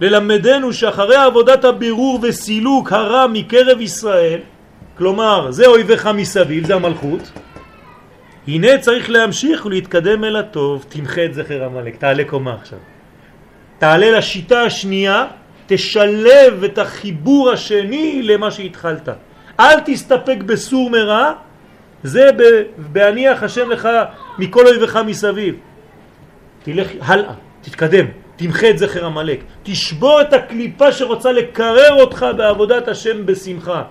[0.00, 4.40] ללמדנו שאחרי עבודת הבירור וסילוק הרע מקרב ישראל,
[4.98, 7.32] כלומר זה אויביך מסביב, זה המלכות,
[8.50, 12.78] הנה צריך להמשיך ולהתקדם אל הטוב, תמחה את זכר המלאק, תעלה קומה עכשיו.
[13.78, 15.26] תעלה לשיטה השנייה,
[15.66, 19.08] תשלב את החיבור השני למה שהתחלת.
[19.60, 21.32] אל תסתפק בסור מרע,
[22.02, 22.30] זה
[22.76, 23.88] בהניח השם לך
[24.38, 25.54] מכל אויבך מסביב.
[26.62, 27.32] תלך הלאה,
[27.62, 33.82] תתקדם, תמחה את זכר המלאק, תשבור את הקליפה שרוצה לקרר אותך בעבודת השם בשמחה.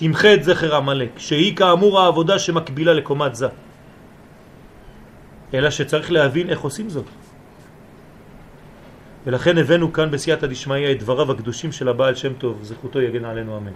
[0.00, 3.46] תמחה את זכר המלאק, שהיא כאמור העבודה שמקבילה לקומת זה.
[5.54, 7.04] אלא שצריך להבין איך עושים זאת.
[9.26, 13.56] ולכן הבאנו כאן בסייעתא דשמיא את דבריו הקדושים של הבעל שם טוב, זכותו יגן עלינו
[13.56, 13.72] אמן.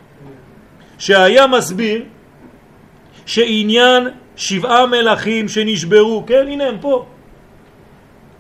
[0.99, 2.03] שהיה מסביר
[3.27, 7.07] שעניין שבעה מלכים שנשברו, כן הנה הם פה,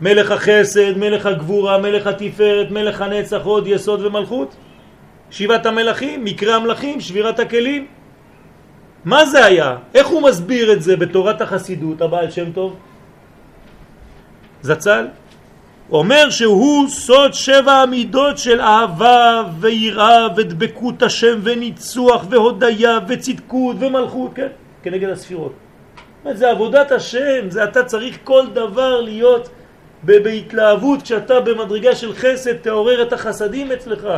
[0.00, 4.56] מלך החסד, מלך הגבורה, מלך התפארת, מלך הנצח, עוד יסוד ומלכות,
[5.34, 7.86] שבעת המלכים, מקרה המלכים, שבירת הכלים.
[9.04, 9.76] מה זה היה?
[9.94, 12.76] איך הוא מסביר את זה בתורת החסידות, הבעל שם טוב?
[14.62, 15.06] זצ"ל
[15.90, 24.48] אומר שהוא סוד שבע המידות של אהבה ויראה ודבקות השם וניצוח והודיה וצדקות ומלכות, כן?
[24.82, 25.52] כנגד הספירות.
[26.32, 29.48] זה עבודת השם, זה אתה צריך כל דבר להיות
[30.02, 34.08] בהתלהבות כשאתה במדרגה של חסד, תעורר את החסדים אצלך.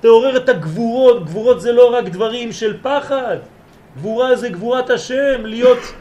[0.00, 3.36] תעורר את הגבורות, גבורות זה לא רק דברים של פחד,
[3.96, 5.94] גבורה זה גבורת השם, להיות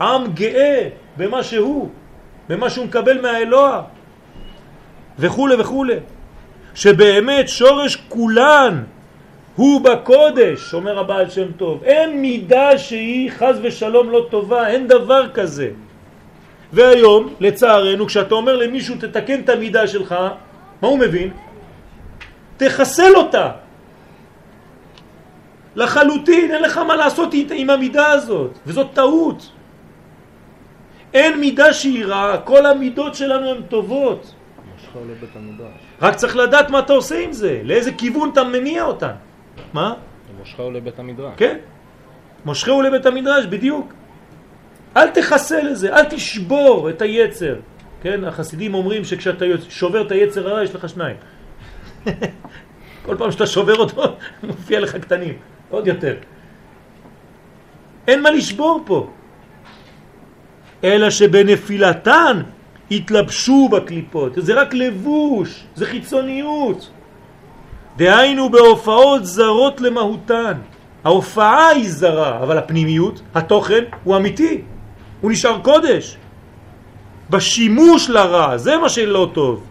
[0.00, 1.88] עם גאה במה שהוא.
[2.48, 3.82] במה שהוא מקבל מהאלוה
[5.18, 5.84] וכו' וכו'.
[6.74, 8.82] שבאמת שורש כולן
[9.56, 11.84] הוא בקודש, אומר הבעל שם טוב.
[11.84, 15.70] אין מידה שהיא חז ושלום לא טובה, אין דבר כזה.
[16.72, 20.14] והיום, לצערנו, כשאתה אומר למישהו תתקן את המידה שלך,
[20.82, 21.30] מה הוא מבין?
[22.68, 23.50] תחסל אותה.
[25.74, 29.52] לחלוטין, אין לך מה לעשות עם המידה הזאת, וזאת טעות.
[31.14, 34.34] אין מידה שהיא רעה, כל המידות שלנו הן טובות.
[36.02, 39.14] רק צריך לדעת מה אתה עושה עם זה, לאיזה כיוון אתה מניע אותן.
[39.72, 39.94] מה?
[40.38, 41.32] מושכהו לבית המדרש.
[41.36, 41.56] כן,
[42.44, 43.92] מושכהו לבית המדרש, בדיוק.
[44.96, 47.56] אל תחסל את זה, אל תשבור את היצר.
[48.02, 51.16] כן, החסידים אומרים שכשאתה שובר את היצר הרע יש לך שניים.
[53.06, 54.02] כל פעם שאתה שובר אותו,
[54.42, 55.34] מופיע לך קטנים,
[55.70, 56.14] עוד יותר.
[58.08, 59.10] אין מה לשבור פה.
[60.84, 62.42] אלא שבנפילתן
[62.90, 64.32] התלבשו בקליפות.
[64.36, 66.90] זה רק לבוש, זה חיצוניות.
[67.96, 70.52] דהיינו בהופעות זרות למהותן.
[71.04, 74.60] ההופעה היא זרה, אבל הפנימיות, התוכן, הוא אמיתי.
[75.20, 76.16] הוא נשאר קודש.
[77.30, 79.64] בשימוש לרע, זה מה שלא טוב.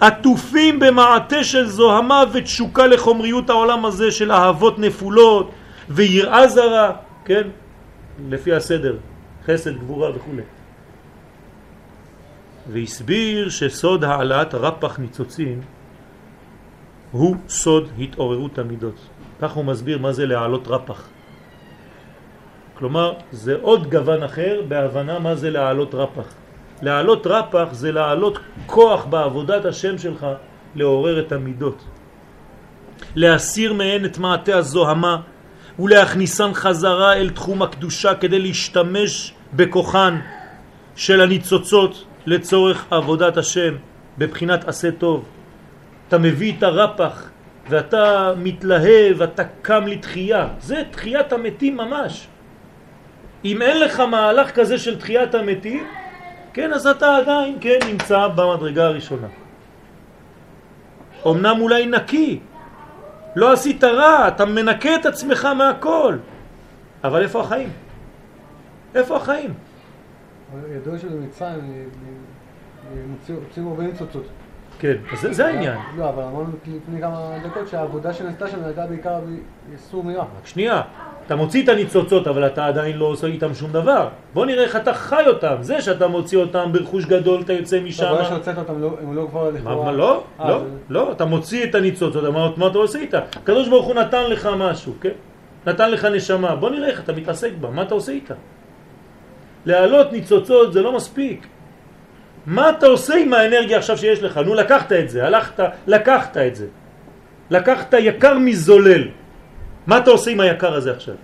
[0.00, 5.50] עטופים במעטה של זוהמה ותשוקה לחומריות העולם הזה של אהבות נפולות
[5.88, 6.92] ויראה זרה,
[7.24, 7.48] כן?
[8.28, 8.96] לפי הסדר,
[9.46, 10.30] חסד, גבורה וכו'.
[12.72, 15.60] והסביר שסוד העלאת רפח ניצוצים
[17.10, 18.98] הוא סוד התעוררות המידות.
[19.40, 21.08] כך הוא מסביר מה זה להעלות רפח.
[22.78, 26.34] כלומר, זה עוד גוון אחר בהבנה מה זה להעלות רפח.
[26.82, 30.26] להעלות רפח זה להעלות כוח בעבודת השם שלך
[30.74, 31.84] לעורר את המידות.
[33.14, 35.16] להסיר מהן את מעטה הזוהמה
[35.78, 40.18] ולהכניסן חזרה אל תחום הקדושה כדי להשתמש בכוחן
[40.96, 43.74] של הניצוצות לצורך עבודת השם
[44.18, 45.24] בבחינת עשה טוב.
[46.08, 47.30] אתה מביא את הרפח
[47.68, 50.48] ואתה מתלהב, אתה קם לתחייה.
[50.58, 52.26] זה תחיית המתים ממש.
[53.44, 55.86] אם אין לך מהלך כזה של תחיית המתים,
[56.56, 59.26] כן, אז אתה עדיין, כן, נמצא במדרגה הראשונה.
[61.26, 62.40] אמנם אולי נקי,
[63.36, 66.16] לא עשית רע, אתה מנקה את עצמך מהכל.
[67.04, 67.68] אבל איפה החיים?
[68.94, 69.54] איפה החיים?
[70.76, 71.88] ידוע שבמצרים
[73.28, 74.26] הוציאו הרבה ניצוצות.
[74.78, 75.78] כן, אז זה העניין.
[75.96, 79.20] לא, אבל אמרנו לפני כמה דקות שהעבודה שנעשתה שם הייתה בעיקר
[79.72, 80.24] איסור מרע.
[80.38, 80.82] רק שנייה,
[81.26, 84.08] אתה מוציא את הניצוצות אבל אתה עדיין לא עושה איתם שום דבר.
[84.34, 85.54] בוא נראה איך אתה חי אותם.
[85.60, 88.04] זה שאתה מוציא אותם ברכוש גדול, אתה יוצא משם.
[88.04, 89.84] אבל שהוצאת אותם לא- הם לא כבר לכאורה...
[89.84, 90.60] מה, לא, אה, לא,
[90.90, 92.24] לא, אתה מוציא את הניצוצות,
[92.56, 93.18] מה אתה עושה איתה?
[93.36, 95.10] הקדוש ברוך הוא נתן לך משהו, כן?
[95.66, 98.34] נתן לך נשמה, בוא נראה איך אתה מתעסק בה, מה אתה עושה איתה?
[99.66, 101.46] להעלות ניצוצות זה לא מספיק.
[102.46, 104.38] מה אתה עושה עם האנרגיה עכשיו שיש לך?
[104.38, 106.66] נו, לקחת את זה, הלכת, לקחת את זה.
[107.50, 109.08] לקחת יקר מזולל.
[109.86, 111.14] מה אתה עושה עם היקר הזה עכשיו?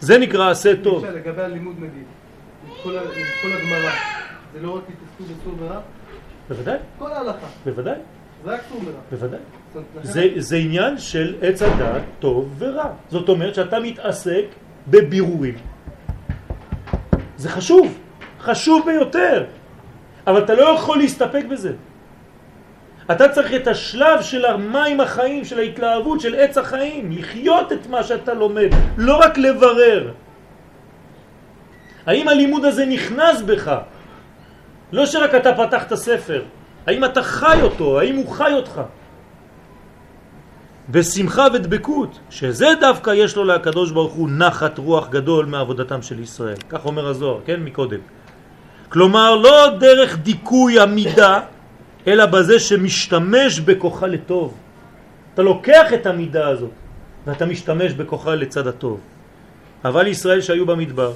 [0.00, 1.04] זה נקרא עשה טוב.
[1.04, 2.04] לגבי הלימוד נגיד,
[2.82, 2.96] כל
[3.52, 3.90] הגמרא,
[4.52, 5.80] זה לא רק התעסקו בסור מרע?
[6.48, 6.78] בוודאי.
[6.98, 7.46] כל ההלכה.
[7.64, 7.94] בוודאי.
[8.44, 9.00] זה רק סור מרע.
[9.10, 9.40] בוודאי.
[10.02, 12.90] זה, זה עניין של עץ הדעת טוב ורע.
[13.10, 14.44] זאת אומרת שאתה מתעסק
[14.88, 15.54] בבירורים.
[17.36, 17.98] זה חשוב,
[18.40, 19.44] חשוב ביותר,
[20.26, 21.72] אבל אתה לא יכול להסתפק בזה.
[23.10, 28.02] אתה צריך את השלב של המים החיים, של ההתלהבות, של עץ החיים, לחיות את מה
[28.02, 30.12] שאתה לומד, לא רק לברר.
[32.06, 33.76] האם הלימוד הזה נכנס בך?
[34.92, 36.42] לא שרק אתה פתח את הספר,
[36.86, 38.80] האם אתה חי אותו, האם הוא חי אותך?
[40.88, 46.56] בשמחה ודבקות, שזה דווקא יש לו להקדוש ברוך הוא נחת רוח גדול מעבודתם של ישראל.
[46.68, 48.00] כך אומר הזוהר, כן, מקודם.
[48.88, 51.40] כלומר, לא דרך דיכוי המידה,
[52.06, 54.54] אלא בזה שמשתמש בכוחה לטוב.
[55.34, 56.70] אתה לוקח את המידה הזאת,
[57.26, 59.00] ואתה משתמש בכוחה לצד הטוב.
[59.84, 61.12] אבל ישראל שהיו במדבר,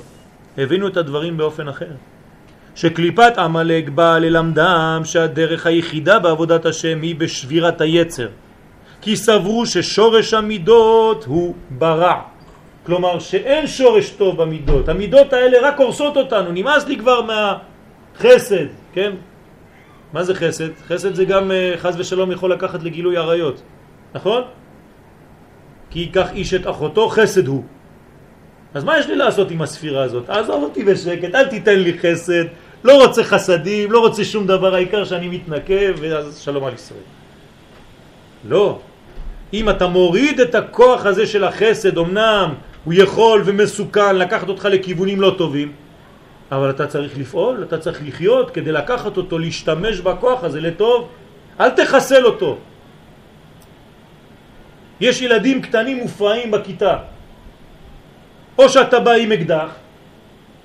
[0.58, 1.90] הבינו את הדברים באופן אחר.
[2.74, 8.28] שקליפת עמלק באה ללמדם שהדרך היחידה בעבודת השם היא בשבירת היצר.
[9.00, 12.20] כי סברו ששורש המידות הוא ברע.
[12.86, 19.12] כלומר שאין שורש טוב במידות, המידות האלה רק הורסות אותנו, נמאס לי כבר מהחסד, כן?
[20.12, 20.68] מה זה חסד?
[20.88, 23.62] חסד זה גם אה, חז ושלום יכול לקחת לגילוי עריות,
[24.14, 24.42] נכון?
[25.90, 27.62] כי ייקח איש את אחותו, חסד הוא.
[28.74, 30.30] אז מה יש לי לעשות עם הספירה הזאת?
[30.30, 32.44] עזוב אותי בשקט, אל תיתן לי חסד,
[32.84, 37.06] לא רוצה חסדים, לא רוצה שום דבר, העיקר שאני מתנקה, ואז שלום על ישראל.
[38.48, 38.78] לא.
[39.52, 42.54] אם אתה מוריד את הכוח הזה של החסד, אמנם
[42.84, 45.72] הוא יכול ומסוכן לקחת אותך לכיוונים לא טובים,
[46.52, 51.08] אבל אתה צריך לפעול, אתה צריך לחיות כדי לקחת אותו, להשתמש בכוח הזה לטוב.
[51.60, 52.58] אל תחסל אותו.
[55.00, 56.96] יש ילדים קטנים מופרעים בכיתה.
[58.58, 59.70] או שאתה בא עם אקדח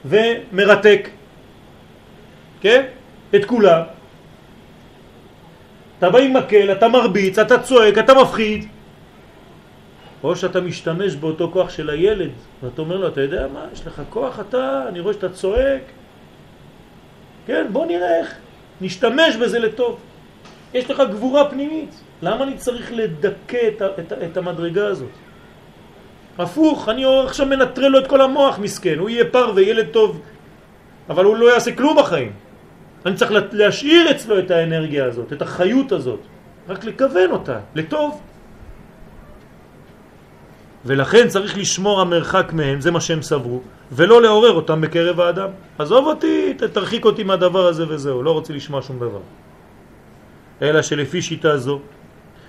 [0.05, 1.09] ומרתק,
[2.61, 2.85] כן?
[3.35, 3.81] את כולם.
[5.99, 8.67] אתה בא עם מקל, אתה מרביץ, אתה צועק, אתה מפחיד.
[10.23, 12.29] או שאתה משתמש באותו כוח של הילד,
[12.63, 15.81] ואתה אומר לו, אתה יודע מה, יש לך כוח אתה, אני רואה שאתה צועק,
[17.45, 18.35] כן, בוא נראה איך,
[18.81, 19.99] נשתמש בזה לטוב.
[20.73, 25.09] יש לך גבורה פנימית, למה אני צריך לדכא את, את, את המדרגה הזאת?
[26.37, 30.21] הפוך, אני עכשיו מנטרל לו את כל המוח מסכן, הוא יהיה פר וילד טוב,
[31.09, 32.31] אבל הוא לא יעשה כלום בחיים.
[33.05, 36.19] אני צריך להשאיר אצלו את האנרגיה הזאת, את החיות הזאת,
[36.67, 38.21] רק לכוון אותה, לטוב.
[40.87, 43.61] ולכן צריך לשמור המרחק מהם, זה מה שהם סברו,
[43.91, 45.49] ולא לעורר אותם בקרב האדם.
[45.79, 49.19] עזוב אותי, תרחיק אותי מהדבר הזה וזהו, לא רוצה לשמוע שום דבר.
[50.61, 51.79] אלא שלפי שיטה זו,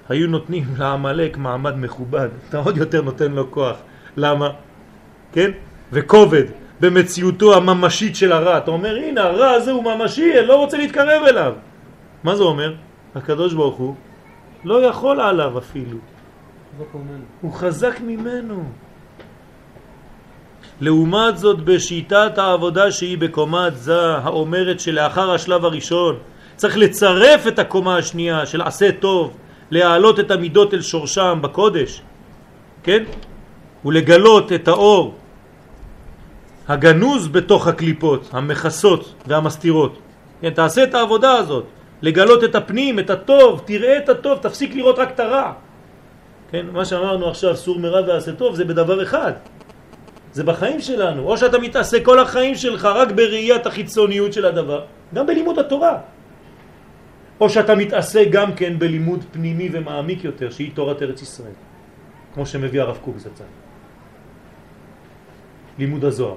[0.09, 3.77] היו נותנים לעמלק מעמד מכובד, אתה עוד יותר נותן לו כוח.
[4.17, 4.51] למה?
[5.33, 5.51] כן?
[5.93, 6.45] וכובד
[6.81, 8.59] במציאותו הממשית של הרע.
[8.59, 11.53] אתה אומר, הנה, הרע הזה הוא ממשי, אני לא רוצה להתקרב אליו.
[12.25, 12.75] מה זה אומר?
[13.15, 13.95] הקדוש ברוך הוא
[14.65, 15.99] לא יכול עליו אפילו.
[17.41, 18.65] הוא חזק ממנו.
[20.81, 26.17] לעומת זאת בשיטת העבודה שהיא בקומת זה, האומרת שלאחר השלב הראשון
[26.57, 29.37] צריך לצרף את הקומה השנייה של עשה טוב,
[29.71, 32.03] להעלות את המידות אל שורשם בקודש,
[32.83, 33.05] כן?
[33.85, 35.15] ולגלות את האור
[36.69, 39.99] הגנוז בתוך הקליפות, המכסות והמסתירות.
[40.41, 41.65] כן, תעשה את העבודה הזאת,
[42.03, 45.53] לגלות את הפנים, את הטוב, תראה את הטוב, תפסיק לראות רק את הרע.
[46.51, 49.33] כן, מה שאמרנו עכשיו, סור מרע ועשה טוב, זה בדבר אחד.
[50.33, 51.23] זה בחיים שלנו.
[51.23, 54.85] או שאתה מתעסק כל החיים שלך רק בראיית החיצוניות של הדבר,
[55.15, 55.97] גם בלימוד התורה.
[57.41, 61.57] או שאתה מתעסק גם כן בלימוד פנימי ומעמיק יותר, שהיא תורת ארץ ישראל,
[62.35, 63.51] כמו שמביא הרב קוק זצ"ל.
[65.79, 66.37] לימוד הזוהר.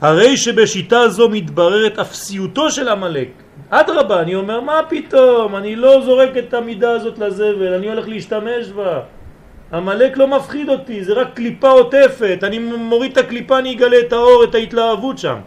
[0.00, 3.49] הרי שבשיטה זו מתבררת אפסיותו של המלאק.
[3.70, 5.56] אדרבה, אני אומר, מה פתאום?
[5.56, 9.00] אני לא זורק את המידה הזאת לזבל, אני הולך להשתמש בה.
[9.70, 12.38] המלאק לא מפחיד אותי, זה רק קליפה עוטפת.
[12.42, 15.38] אני מוריד את הקליפה, אני אגלה את האור, את ההתלהבות שם.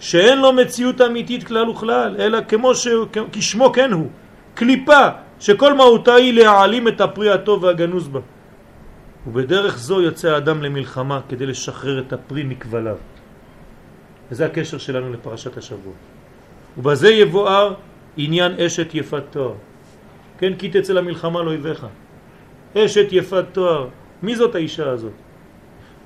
[0.00, 2.88] שאין לו מציאות אמיתית כלל וכלל, אלא כמו ש...
[3.32, 4.06] כשמו כן הוא,
[4.54, 5.08] קליפה
[5.40, 8.20] שכל מהותה היא להעלים את הפרי הטוב והגנוז בה.
[9.26, 12.96] ובדרך זו יוצא האדם למלחמה כדי לשחרר את הפרי מכבליו.
[14.30, 15.92] וזה הקשר שלנו לפרשת השבוע.
[16.78, 17.74] ובזה יבואר
[18.16, 19.54] עניין אשת יפת תואר.
[20.38, 21.86] כן, כי תצא למלחמה לא יבך.
[22.76, 23.88] אשת יפת תואר.
[24.22, 25.12] מי זאת האישה הזאת?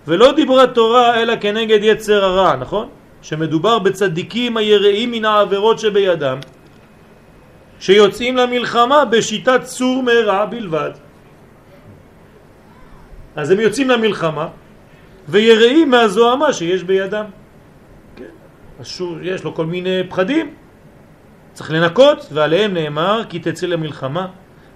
[0.06, 2.88] ולא דיברה תורה אלא כנגד יצר הרע, נכון?
[3.22, 6.38] שמדובר בצדיקים היראים מן העבירות שבידם,
[7.80, 10.90] שיוצאים למלחמה בשיטת צור מרע בלבד.
[13.36, 14.48] אז הם יוצאים למלחמה
[15.28, 17.24] ויראים מהזוהמה שיש בידם.
[18.16, 18.24] כן.
[18.82, 20.54] אשור, יש לו כל מיני פחדים,
[21.60, 24.26] צריך לנקות, ועליהם נאמר כי תצא למלחמה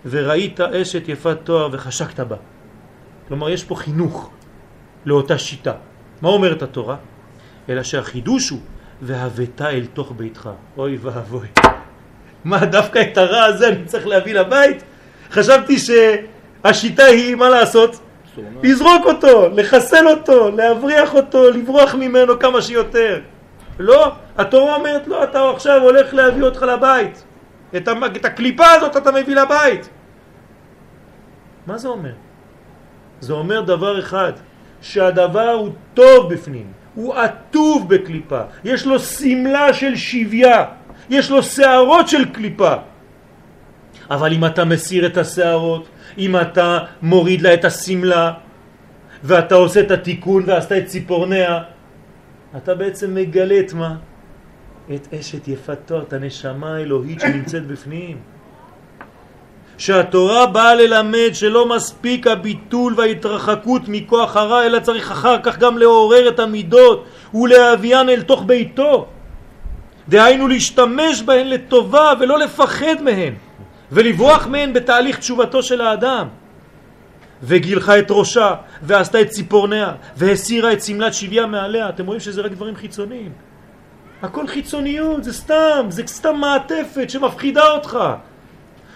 [0.07, 2.37] וראית אשת יפת תואר וחשקת בה.
[3.29, 4.31] כלומר יש פה חינוך,
[5.07, 5.73] לאותה שיטה.
[6.23, 6.97] מה אומרת התורה?
[7.69, 8.61] אלא שהחידוש הוא
[9.03, 10.51] והבאת אל תוך ביתך.
[10.77, 11.49] אוי ואבוי.
[12.45, 14.83] מה, דווקא את הרע הזה אני צריך להביא לבית?
[15.31, 18.01] חשבתי שהשיטה היא, מה לעשות?
[18.63, 23.21] לזרוק אותו, לחסל אותו, להבריח אותו, לברוח ממנו כמה שיותר.
[23.79, 27.25] לא, התורה אומרת לא, אתה עכשיו הולך להביא אותך לבית.
[27.77, 29.89] את, את הקליפה הזאת אתה מביא לבית.
[31.67, 32.13] מה זה אומר?
[33.21, 34.33] זה אומר דבר אחד,
[34.81, 40.65] שהדבר הוא טוב בפנים, הוא עטוב בקליפה, יש לו סמלה של שוויה,
[41.11, 42.75] יש לו שערות של קליפה.
[44.11, 48.33] אבל אם אתה מסיר את השערות, אם אתה מוריד לה את הסמלה,
[49.25, 51.63] ואתה עושה את התיקון ועשת את ציפורניה,
[52.57, 53.95] אתה בעצם מגלה את מה?
[54.95, 58.19] את אשת יפתו, את הנשמה האלוהית שנמצאת בפנים.
[59.79, 66.29] שהתורה באה ללמד שלא מספיק הביטול וההתרחקות מכוח הרע, אלא צריך אחר כך גם לעורר
[66.29, 69.07] את המידות ולהביאן אל תוך ביתו.
[70.09, 73.35] דהיינו להשתמש בהן לטובה ולא לפחד מהן
[73.93, 76.29] ולברוח מהן בתהליך תשובתו של האדם.
[77.47, 81.89] וגילחה את ראשה ועשתה את ציפורניה והסירה את סמלת שביה מעליה.
[81.89, 83.33] אתם רואים שזה רק דברים חיצוניים.
[84.23, 87.99] הכל חיצוניות, זה סתם, זה סתם מעטפת שמפחידה אותך.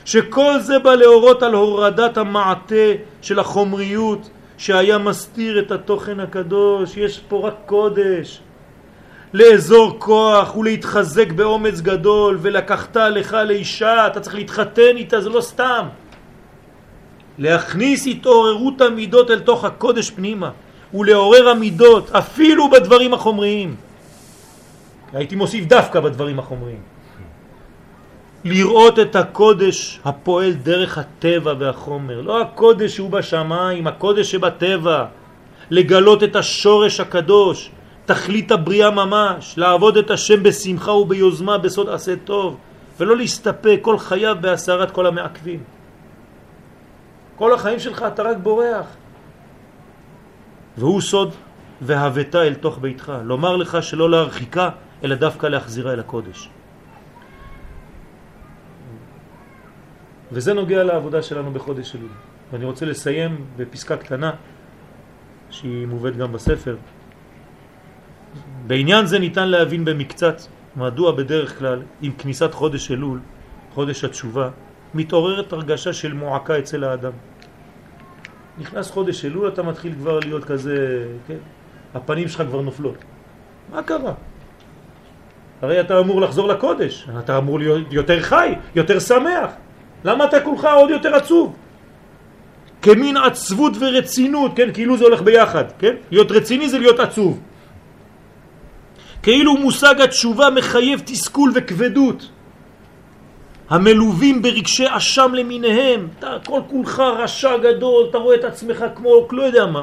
[0.05, 2.89] שכל זה בא להורות על הורדת המעטה
[3.23, 8.41] של החומריות שהיה מסתיר את התוכן הקדוש, יש פה רק קודש.
[9.35, 15.87] לאזור כוח ולהתחזק באומץ גדול ולקחת לך לאישה, אתה צריך להתחתן איתה, זה לא סתם.
[17.39, 20.51] להכניס התעוררות המידות אל תוך הקודש פנימה
[20.95, 23.77] ולעורר המידות אפילו בדברים החומריים.
[25.13, 26.81] הייתי מוסיף דווקא בדברים החומריים.
[28.45, 35.05] לראות את הקודש הפועל דרך הטבע והחומר, לא הקודש שהוא בשמיים, הקודש שבטבע,
[35.71, 37.71] לגלות את השורש הקדוש,
[38.07, 42.57] תכלית הבריאה ממש, לעבוד את השם בשמחה וביוזמה בסוד עשה טוב,
[43.01, 45.78] ולא להסתפק כל חייו בהסרת כל המעכבים.
[47.39, 48.87] כל החיים שלך אתה רק בורח.
[50.79, 51.35] והוא סוד
[51.81, 54.71] והבטה אל תוך ביתך, לומר לך שלא להרחיקה,
[55.05, 56.51] אלא דווקא להחזירה אל הקודש.
[60.33, 62.11] וזה נוגע לעבודה שלנו בחודש אלול.
[62.53, 64.33] ואני רוצה לסיים בפסקה קטנה,
[65.51, 66.77] שהיא מובאת גם בספר.
[68.67, 70.37] בעניין זה ניתן להבין במקצת
[70.77, 73.21] מדוע בדרך כלל עם כניסת חודש אלול,
[73.75, 74.51] חודש התשובה,
[74.95, 77.13] מתעוררת הרגשה של מועקה אצל האדם.
[78.59, 81.39] נכנס חודש אלול, אתה מתחיל כבר להיות כזה, כן?
[81.95, 82.97] הפנים שלך כבר נופלות.
[83.73, 84.13] מה קרה?
[85.63, 89.51] הרי אתה אמור לחזור לקודש, אתה אמור להיות יותר חי, יותר שמח.
[90.05, 91.57] למה אתה כולך עוד יותר עצוב?
[92.83, 94.73] כמין עצבות ורצינות, כן?
[94.73, 95.95] כאילו זה הולך ביחד, כן?
[96.11, 97.41] להיות רציני זה להיות עצוב.
[99.23, 102.31] כאילו מושג התשובה מחייב תסכול וכבדות.
[103.71, 109.43] המלווים ברגשי אשם למיניהם, אתה כל כולך רשע גדול, אתה רואה את עצמך כמו לא
[109.43, 109.83] יודע מה,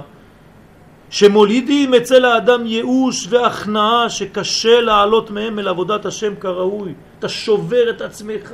[1.09, 6.93] שמולידים אצל האדם ייאוש והכנעה שקשה לעלות מהם אל עבודת השם כראוי.
[7.19, 8.53] אתה שובר את עצמך,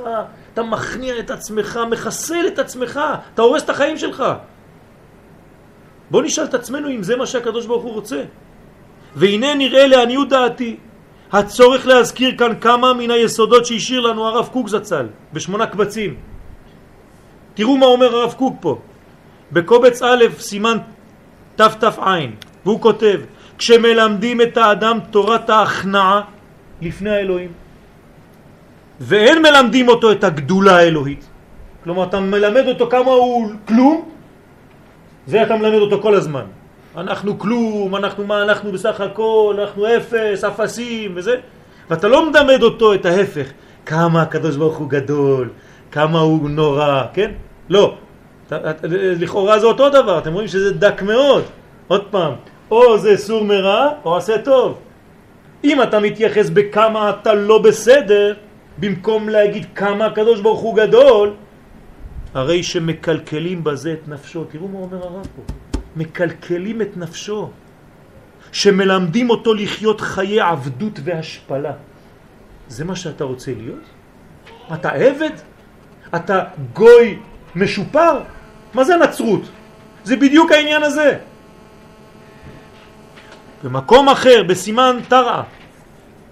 [0.54, 3.00] אתה מכניע את עצמך, מחסל את עצמך,
[3.34, 4.24] אתה הורס את החיים שלך.
[6.10, 8.22] בוא נשאל את עצמנו אם זה מה שהקדוש ברוך הוא רוצה.
[9.16, 10.76] והנה נראה לעניות דעתי
[11.32, 16.14] הצורך להזכיר כאן כמה מן היסודות שהשאיר לנו הרב קוק זצ"ל בשמונה קבצים.
[17.54, 18.78] תראו מה אומר הרב קוק פה.
[19.52, 20.78] בקובץ א' סימן
[21.56, 21.90] תת"ע
[22.64, 23.20] והוא כותב
[23.58, 26.20] כשמלמדים את האדם תורת ההכנעה
[26.80, 27.52] לפני האלוהים
[29.00, 31.24] ואין מלמדים אותו את הגדולה האלוהית
[31.84, 34.08] כלומר אתה מלמד אותו כמה הוא כלום
[35.26, 36.44] זה אתה מלמד אותו כל הזמן
[36.96, 41.36] אנחנו כלום, אנחנו מה, אנחנו בסך הכל, אנחנו אפס, אפסים וזה,
[41.90, 43.46] ואתה לא מדמד אותו את ההפך,
[43.86, 45.50] כמה הקדוש ברוך הוא גדול,
[45.90, 47.30] כמה הוא נורא, כן?
[47.68, 47.96] לא.
[48.92, 51.44] לכאורה זה אותו דבר, אתם רואים שזה דק מאוד.
[51.88, 52.32] עוד פעם,
[52.70, 54.78] או זה סור מרע או עשה טוב.
[55.64, 58.34] אם אתה מתייחס בכמה אתה לא בסדר,
[58.78, 61.34] במקום להגיד כמה הקדוש ברוך הוא גדול,
[62.34, 64.44] הרי שמקלקלים בזה את נפשו.
[64.44, 65.61] תראו מה אומר הרב פה.
[65.96, 67.50] מקלקלים את נפשו,
[68.52, 71.72] שמלמדים אותו לחיות חיי עבדות והשפלה.
[72.68, 73.84] זה מה שאתה רוצה להיות?
[74.74, 75.30] אתה עבד?
[76.14, 77.18] אתה גוי
[77.56, 78.20] משופר?
[78.74, 79.42] מה זה נצרות?
[80.04, 81.18] זה בדיוק העניין הזה.
[83.64, 85.42] במקום אחר, בסימן תרעה,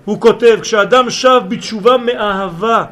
[0.05, 2.85] הוא כותב, כשאדם שב בתשובה מאהבה,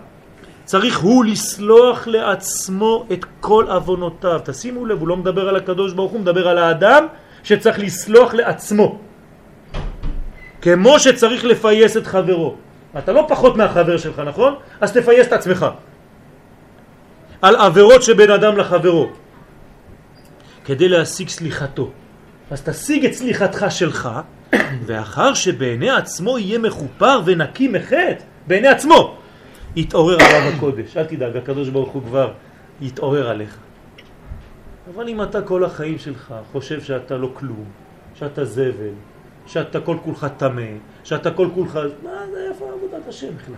[0.69, 4.41] צריך הוא לסלוח לעצמו את כל אבונותיו.
[4.45, 7.07] תשימו לב, הוא לא מדבר על הקדוש ברוך הוא, מדבר על האדם
[7.43, 8.99] שצריך לסלוח לעצמו,
[10.61, 12.57] כמו שצריך לפייס את חברו.
[12.99, 14.55] אתה לא פחות מהחבר שלך, נכון?
[14.81, 15.66] אז תפייס את עצמך.
[17.43, 19.09] על עבירות שבין אדם לחברו,
[20.64, 21.91] כדי להשיג סליחתו.
[22.51, 24.05] אז תשיג את סליחתך שלך,
[24.87, 29.18] ואחר שבעיני עצמו יהיה מחופר ונקי מחטא, בעיני עצמו,
[29.79, 30.97] יתעורר עליו הקודש.
[30.97, 32.33] אל תדאג, הקדוש ברוך הוא כבר
[32.81, 33.57] יתעורר עליך.
[34.95, 37.64] אבל אם אתה כל החיים שלך חושב שאתה לא כלום,
[38.14, 38.97] שאתה זבל,
[39.47, 40.72] שאתה כל כולך תמה,
[41.05, 41.79] שאתה כל כולך...
[42.03, 43.55] מה זה, איפה עבודת השם בכלל?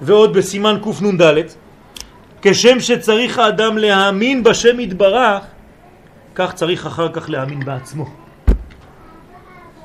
[0.00, 1.22] ועוד בסימן קנ"ד,
[2.42, 5.42] כשם שצריך האדם להאמין בשם יתברך,
[6.34, 8.21] כך צריך אחר כך להאמין בעצמו.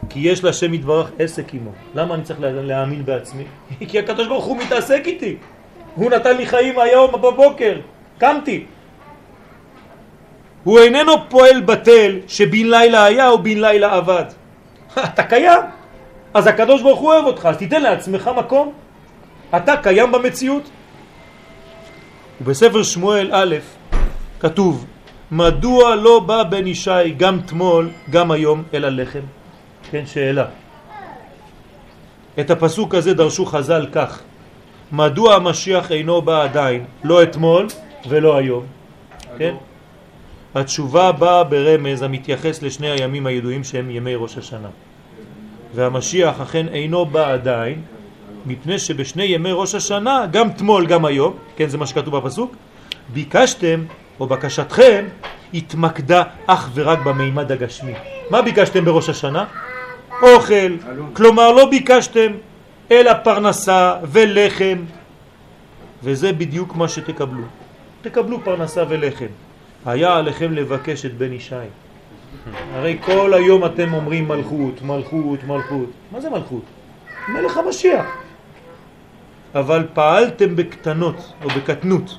[0.09, 1.71] כי יש להשם יתברך עסק עמו.
[1.95, 3.43] למה אני צריך להאמין בעצמי?
[3.89, 5.35] כי הקדוש ברוך הוא מתעסק איתי.
[5.95, 7.79] הוא נתן לי חיים היום בבוקר,
[8.17, 8.65] קמתי.
[10.63, 14.25] הוא איננו פועל בטל שבין לילה היה או בין לילה עבד.
[15.13, 15.61] אתה קיים.
[16.33, 18.73] אז הקדוש ברוך הוא אוהב אותך, אז תיתן לעצמך מקום.
[19.55, 20.69] אתה קיים במציאות.
[22.41, 23.55] ובספר שמואל א'
[24.39, 24.85] כתוב
[25.31, 29.25] מדוע לא בא בן ישי גם תמול גם היום אל הלחם?
[29.91, 30.45] כן, שאלה.
[32.39, 34.21] את הפסוק הזה דרשו חז"ל כך
[34.91, 37.67] מדוע המשיח אינו בא עדיין לא אתמול
[38.09, 38.65] ולא היום?
[39.37, 39.55] כן?
[40.55, 44.69] התשובה באה ברמז המתייחס לשני הימים הידועים שהם ימי ראש השנה.
[45.75, 47.81] והמשיח אכן אינו בא עדיין,
[48.45, 52.55] מפני שבשני ימי ראש השנה, גם תמול גם היום, כן זה מה שכתוב בפסוק,
[53.13, 53.83] ביקשתם
[54.19, 55.05] או בקשתכם
[55.53, 57.93] התמקדה אך ורק במימד הגשמי.
[58.29, 59.45] מה ביקשתם בראש השנה?
[60.21, 60.77] אוכל,
[61.13, 62.31] כלומר לא ביקשתם
[62.91, 64.83] אלא פרנסה ולחם,
[66.03, 67.43] וזה בדיוק מה שתקבלו.
[68.01, 69.25] תקבלו פרנסה ולחם.
[69.85, 71.55] היה עליכם לבקש את בן ישי.
[72.73, 75.89] הרי כל היום אתם אומרים מלכות, מלכות, מלכות.
[76.11, 76.63] מה זה מלכות?
[77.27, 78.05] מלך המשיח.
[79.55, 82.17] אבל פעלתם בקטנות או בקטנות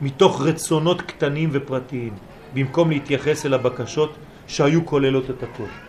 [0.00, 2.12] מתוך רצונות קטנים ופרטיים,
[2.54, 4.16] במקום להתייחס אל הבקשות
[4.46, 5.85] שהיו כוללות את הכל.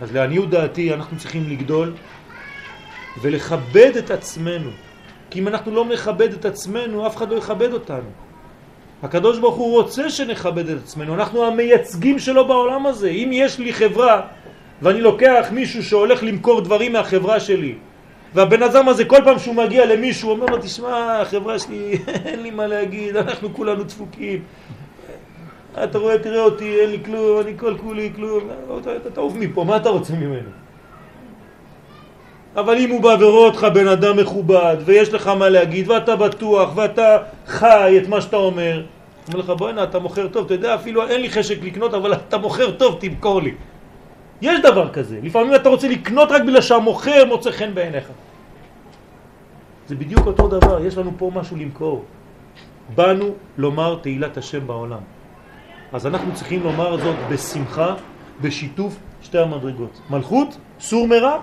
[0.00, 1.94] אז לעניות דעתי אנחנו צריכים לגדול
[3.22, 4.70] ולכבד את עצמנו,
[5.30, 8.10] כי אם אנחנו לא נכבד את עצמנו, אף אחד לא יכבד אותנו.
[9.02, 13.08] הקדוש ברוך הוא רוצה שנכבד את עצמנו, אנחנו המייצגים שלו בעולם הזה.
[13.08, 14.20] אם יש לי חברה
[14.82, 17.74] ואני לוקח מישהו שהולך למכור דברים מהחברה שלי
[18.34, 22.50] והבן אדם הזה כל פעם שהוא מגיע למישהו אומר לו תשמע החברה שלי אין לי
[22.50, 24.42] מה להגיד אנחנו כולנו דפוקים
[25.84, 28.48] אתה רואה תראה אותי אין לי כלום אני כל כולי כלום.
[28.80, 30.50] אתה תעוף מפה מה אתה רוצה ממנו
[32.56, 36.76] אבל אם הוא בא ורואה אותך בן אדם מכובד ויש לך מה להגיד ואתה בטוח
[36.76, 38.82] ואתה חי את מה שאתה אומר
[39.28, 42.38] אומר לך בוא'נה אתה מוכר טוב, אתה יודע אפילו אין לי חשק לקנות אבל אתה
[42.38, 43.54] מוכר טוב תמכור לי.
[44.42, 48.08] יש דבר כזה, לפעמים אתה רוצה לקנות רק בגלל שהמוכר מוצא חן בעיניך.
[49.88, 52.04] זה בדיוק אותו דבר, יש לנו פה משהו למכור.
[52.94, 55.00] באנו לומר תהילת השם בעולם
[55.92, 57.94] אז אנחנו צריכים לומר זאת בשמחה,
[58.40, 61.38] בשיתוף שתי המדרגות מלכות, סור מרע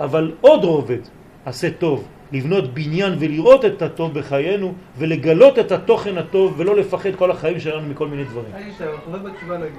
[0.00, 0.98] אבל עוד רובד,
[1.44, 7.30] עשה טוב, לבנות בניין ולראות את הטוב בחיינו ולגלות את התוכן הטוב ולא לפחד כל
[7.30, 8.54] החיים שלנו מכל מיני דברים.
[8.54, 9.70] אני שם, אנחנו לא בתשובה נגיד...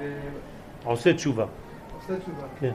[0.00, 0.04] אה,
[0.84, 1.44] עושה תשובה.
[2.00, 2.46] עושה תשובה.
[2.60, 2.72] כן.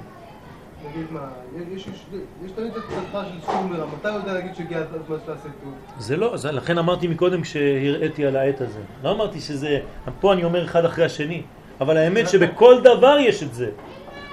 [0.90, 1.30] נגיד מה,
[1.76, 2.06] יש, יש,
[2.46, 5.74] יש תמיד את התחלה של סור מרע, מתי יודע להגיד שהגיע הזמן שתעשה טוב?
[5.98, 8.80] זה לא, זה, לכן אמרתי מקודם כשהראיתי על העת הזה.
[9.04, 9.80] לא אמרתי שזה,
[10.20, 11.42] פה אני אומר אחד אחרי השני,
[11.82, 13.70] אבל האמת שבכל דבר יש את זה.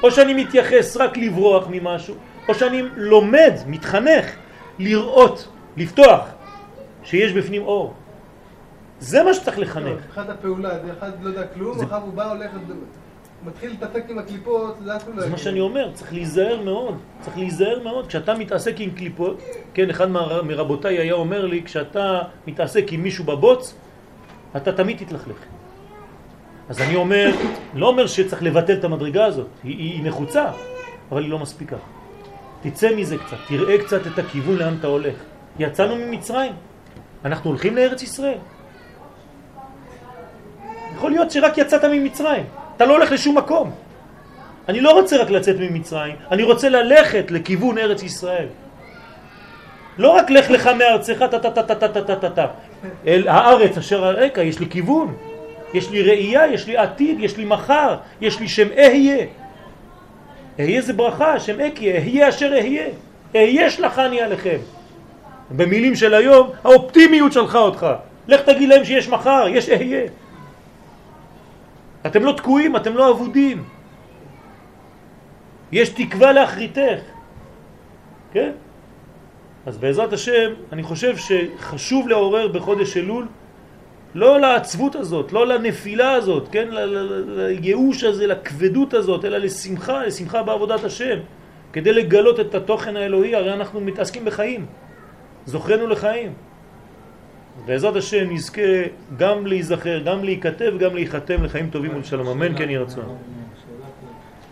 [0.03, 2.15] או שאני מתייחס רק לברוח ממשהו,
[2.49, 4.27] או שאני לומד, מתחנך,
[4.79, 6.21] לראות, לפתוח,
[7.05, 7.95] שיש בפנים אור.
[9.01, 9.99] זה מה שצריך לחנך.
[10.11, 12.51] אחד הפעולה, אחד לא יודע כלום, אחר הוא בא, הולך,
[13.47, 17.39] מתחיל להתעסק עם הקליפות, זה אפילו לא זה מה שאני אומר, צריך להיזהר מאוד, צריך
[17.39, 18.07] להיזהר מאוד.
[18.07, 19.43] כשאתה מתעסק עם קליפות,
[19.75, 20.11] כן, אחד
[20.45, 23.75] מרבותיי היה אומר לי, כשאתה מתעסק עם מישהו בבוץ,
[24.57, 25.37] אתה תמיד תתלכלך.
[26.69, 27.31] אז אני אומר,
[27.75, 30.51] לא אומר שצריך לבטל את המדרגה הזאת, היא, היא נחוצה,
[31.11, 31.77] אבל היא לא מספיקה.
[32.63, 35.15] תצא מזה קצת, תראה קצת את הכיוון לאן אתה הולך.
[35.59, 36.53] יצאנו ממצרים,
[37.25, 38.39] אנחנו הולכים לארץ ישראל.
[40.95, 42.45] יכול להיות שרק יצאת ממצרים,
[42.83, 43.71] אתה לא הולך לשום מקום.
[44.69, 48.47] אני לא רוצה רק לצאת ממצרים, אני רוצה ללכת לכיוון ארץ ישראל.
[49.99, 52.47] לא רק לך לך מארצך, טה טה טה טה טה טה טה טה
[53.07, 55.15] אל הארץ אשר הרקע, יש לי כיוון,
[55.75, 59.27] יש לי ראייה, יש לי עתיד, יש לי מחר, יש לי שם אהיה.
[60.59, 62.87] אהיה זה ברכה, שם אקי, אהיה אשר אהיה.
[63.35, 64.59] אהיה שלחני עליכם.
[65.51, 67.87] במילים של היום, האופטימיות שלחה אותך.
[68.29, 70.03] לך תגיד להם שיש מחר, יש אהיה.
[72.07, 73.65] אתם לא תקועים, אתם לא אבודים.
[75.73, 77.01] יש תקווה לאחריתך.
[78.33, 78.53] כן?
[79.67, 83.27] אז בעזרת השם, אני חושב שחשוב לעורר בחודש אלול
[84.15, 86.69] לא לעצבות הזאת, לא לנפילה הזאת, כן?
[87.27, 91.19] לייאוש הזה, לכבדות הזאת, אלא לשמחה, לשמחה בעבודת השם,
[91.73, 94.67] כדי לגלות את התוכן האלוהי, הרי אנחנו מתעסקים בחיים,
[95.47, 96.33] זוכרנו לחיים.
[97.67, 98.83] בעזרת השם נזכה
[99.17, 102.29] גם להיזכר, גם להיכתב, גם להיחתם לחיים טובים ולשלום.
[102.29, 103.17] אמן כן יהי רצון.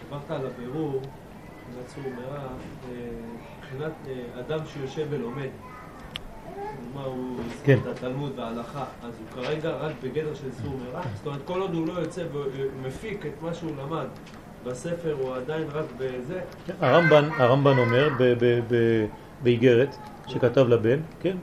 [0.05, 1.01] דיברת על הבירור,
[1.95, 2.49] סור מרע, אה,
[3.59, 5.49] מבחינת אה, אדם שיושב ולומד.
[6.95, 7.79] מה הוא כן.
[7.83, 11.03] את התלמוד וההלכה, אז הוא כרגע רק בגדר של סור מרע?
[11.15, 14.07] זאת אומרת, כל עוד הוא לא יוצא ומפיק את מה שהוא למד
[14.65, 16.41] בספר, הוא עדיין רק בזה?
[16.81, 18.09] הרמב"ן, הרמב"ן אומר
[19.43, 19.97] באיגרת
[20.27, 21.37] שכתב לבן, כן,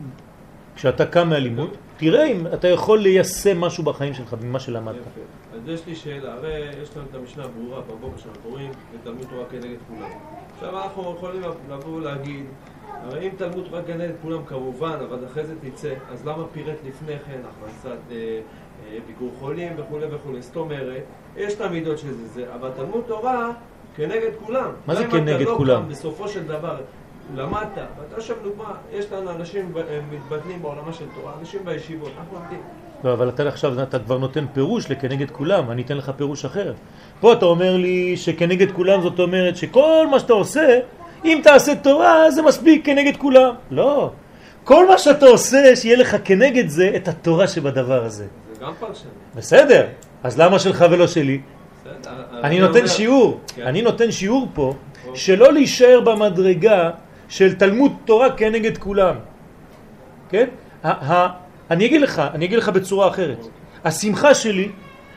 [0.78, 4.96] כשאתה קם מהלימוד, תראה אם אתה יכול ליישם משהו בחיים שלך ממה שלמדת.
[4.96, 5.56] יפה.
[5.56, 9.46] אז יש לי שאלה, הרי יש לנו את המשנה הברורה בבוקר שאנחנו קוראים בתלמוד תורה
[9.46, 10.10] כנגד כולם.
[10.54, 12.46] עכשיו אנחנו יכולים לבוא ולהגיד,
[13.04, 17.20] הרי אם תלמוד תורה כנגד כולם כמובן, אבל אחרי זה תצא, אז למה פירט לפני
[17.20, 20.42] כן הכנסת אה, אה, ביקור חולים וכולי וכולי?
[20.42, 21.04] זאת אומרת,
[21.38, 23.52] יש את המידות של זה, אבל תלמוד תורה
[23.96, 24.72] כנגד כולם.
[24.88, 25.90] מה זה כנגד לא כולם?
[25.90, 26.76] בסופו של דבר,
[27.36, 29.74] למדת, ואתה עכשיו דוגמה, יש לנו אנשים
[30.12, 32.60] מתבטנים בעולמה של תורה, אנשים בישיבות, אנחנו לומדים.
[33.04, 36.74] לא, אבל אתה עכשיו, אתה כבר נותן פירוש לכנגד כולם, אני אתן לך פירוש אחר.
[37.20, 40.80] פה אתה אומר לי שכנגד כולם זאת אומרת שכל מה שאתה עושה,
[41.26, 43.54] אם תעשה תורה זה מספיק כנגד כולם.
[43.72, 44.12] לא.
[44.64, 48.26] כל מה שאתה עושה, שיהיה לך כנגד זה את התורה שבדבר הזה.
[48.54, 49.14] זה גם פרשנות.
[49.36, 49.86] בסדר,
[50.24, 51.42] אז למה שלך ולא שלי?
[51.82, 52.12] בסדר,
[52.44, 53.62] אני נותן שיעור, כן.
[53.62, 54.74] אני נותן שיעור פה,
[55.14, 56.92] שלא להישאר במדרגה
[57.30, 59.16] של תלמוד תורה כנגד כולם.
[60.30, 60.48] כן?
[61.72, 63.48] אני אגיד לך, אני אגיד לך בצורה אחרת.
[63.86, 64.70] השמחה שלי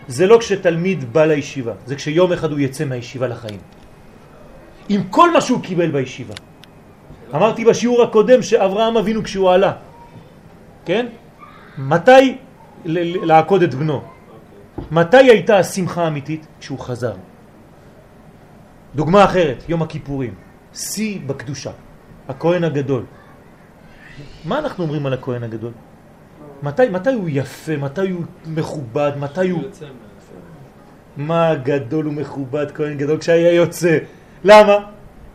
[0.09, 3.61] זה לא כשתלמיד בא לישיבה, זה כשיום אחד הוא יצא מהישיבה לחיים.
[4.89, 6.35] עם כל מה שהוא קיבל בישיבה.
[7.35, 9.73] אמרתי בשיעור הקודם שאברהם אבינו כשהוא עלה,
[10.85, 11.07] כן?
[11.79, 12.37] מתי
[13.23, 14.03] לעקוד את בנו?
[14.91, 16.47] מתי הייתה השמחה האמיתית?
[16.61, 17.15] כשהוא חזר.
[18.95, 20.35] דוגמה אחרת, יום הכיפורים,
[20.75, 21.71] שיא בקדושה,
[22.31, 23.03] הכהן הגדול.
[24.45, 25.73] מה אנחנו אומרים על הכהן הגדול?
[26.63, 29.63] מתי, מתי הוא יפה, מתי הוא מכובד, מתי הוא...
[31.17, 33.99] מה גדול ומכובד כהן גדול כשהיה יוצא.
[34.45, 34.77] למה?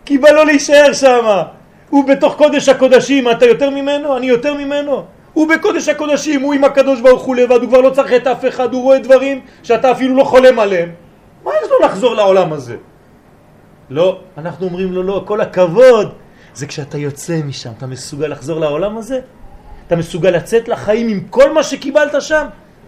[0.05, 1.41] כי בא לו להישאר שם.
[1.89, 4.17] הוא בתוך קודש הקודשים, אתה יותר ממנו?
[4.17, 5.05] אני יותר ממנו.
[5.33, 8.45] הוא בקודש הקודשים, הוא עם הקדוש ברוך הוא לבד, הוא כבר לא צריך את אף
[8.47, 10.89] אחד, הוא רואה דברים שאתה אפילו לא חולם עליהם.
[11.43, 12.75] מה יש לו לחזור לעולם הזה?
[13.89, 16.24] לא, אנחנו אומרים לו לא, כל הכבוד.
[16.55, 19.19] זה כשאתה יוצא משם, אתה מסוגל לחזור לעולם הזה?
[19.87, 22.45] אתה מסוגל לצאת לחיים עם כל מה שקיבלת שם?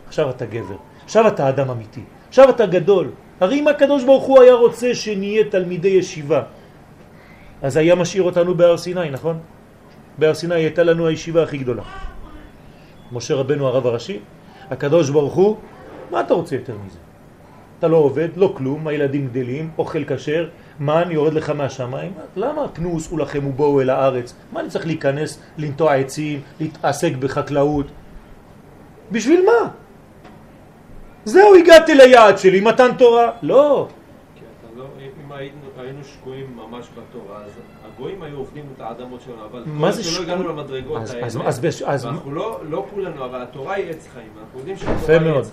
[0.08, 3.12] עכשיו אתה גבר, עכשיו אתה אדם אמיתי, עכשיו אתה גדול.
[3.40, 6.44] הרי אם הקדוש ברוך הוא היה רוצה שנהיה תלמידי ישיבה,
[7.62, 9.40] אז היה משאיר אותנו בהר סיני, נכון?
[10.18, 11.84] בהר סיני הייתה לנו הישיבה הכי גדולה.
[13.12, 14.20] משה רבנו הרב הראשי,
[14.70, 15.58] הקדוש ברוך הוא,
[16.12, 17.00] מה אתה רוצה יותר מזה?
[17.80, 20.50] אתה לא עובד, לא כלום, הילדים גדלים, אוכל כשר,
[20.80, 24.34] מן יורד לך מהשמיים, למה תנו וסעו לכם ובואו אל הארץ?
[24.52, 27.86] מה אני צריך להיכנס, לנטוע עצים, להתעסק בחקלאות?
[29.12, 29.70] בשביל מה?
[31.26, 33.32] זהו, הגעתי ליעד שלי, מתן תורה.
[33.42, 33.88] לא.
[34.78, 37.52] לא, אם היינו, שקועים ממש בתורה, אז
[37.86, 40.24] הגויים היו עובדים את האדמות שלנו, אבל מה זה שלא?
[40.24, 41.28] הגענו למדרגות האלה,
[42.04, 45.44] ואנחנו לא, לא כולנו, אבל התורה היא עץ חיים, אנחנו יודעים יפה שהתורה היא מאוד.
[45.44, 45.52] עץ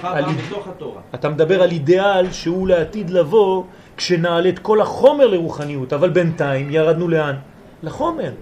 [0.00, 0.36] חיים.
[0.46, 1.00] מתוך התורה.
[1.14, 3.64] אתה מדבר על אידיאל שהוא לעתיד לבוא
[4.00, 7.34] כשנעלה את כל החומר לרוחניות, אבל בינתיים ירדנו לאן?
[7.82, 8.32] לחומר.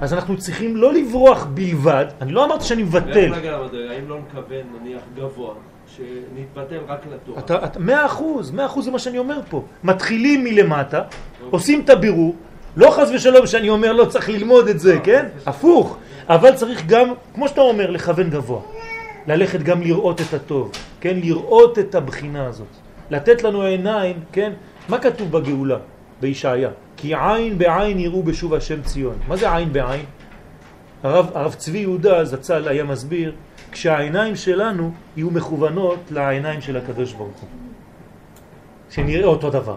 [0.00, 3.32] אז אנחנו צריכים לא לברוח בלבד, אני לא אמרתי שאני מבטל.
[3.90, 5.54] האם לא נכוון נניח גבוה,
[5.86, 7.68] שנתבטל רק לתורה?
[7.78, 9.62] מאה אחוז, מאה אחוז זה מה שאני אומר פה.
[9.84, 11.02] מתחילים מלמטה,
[11.50, 12.34] עושים את הבירור,
[12.76, 15.26] לא חס ושלום שאני אומר לא צריך ללמוד את זה, כן?
[15.46, 15.96] הפוך.
[16.28, 18.60] אבל צריך גם, כמו שאתה אומר, לכוון גבוה.
[19.26, 21.16] ללכת גם לראות את הטוב, כן?
[21.22, 22.66] לראות את הבחינה הזאת.
[23.10, 24.52] לתת לנו עיניים, כן?
[24.88, 25.78] מה כתוב בגאולה,
[26.20, 26.70] בישעיה?
[26.96, 29.18] כי עין בעין יראו בשוב השם ציון.
[29.28, 30.04] מה זה עין בעין?
[31.02, 33.32] הרב, הרב צבי יהודה זצ"ל היה מסביר,
[33.72, 37.48] כשהעיניים שלנו יהיו מכוונות לעיניים של הקדוש ברוך הוא.
[38.90, 39.76] שנראה אותו דבר.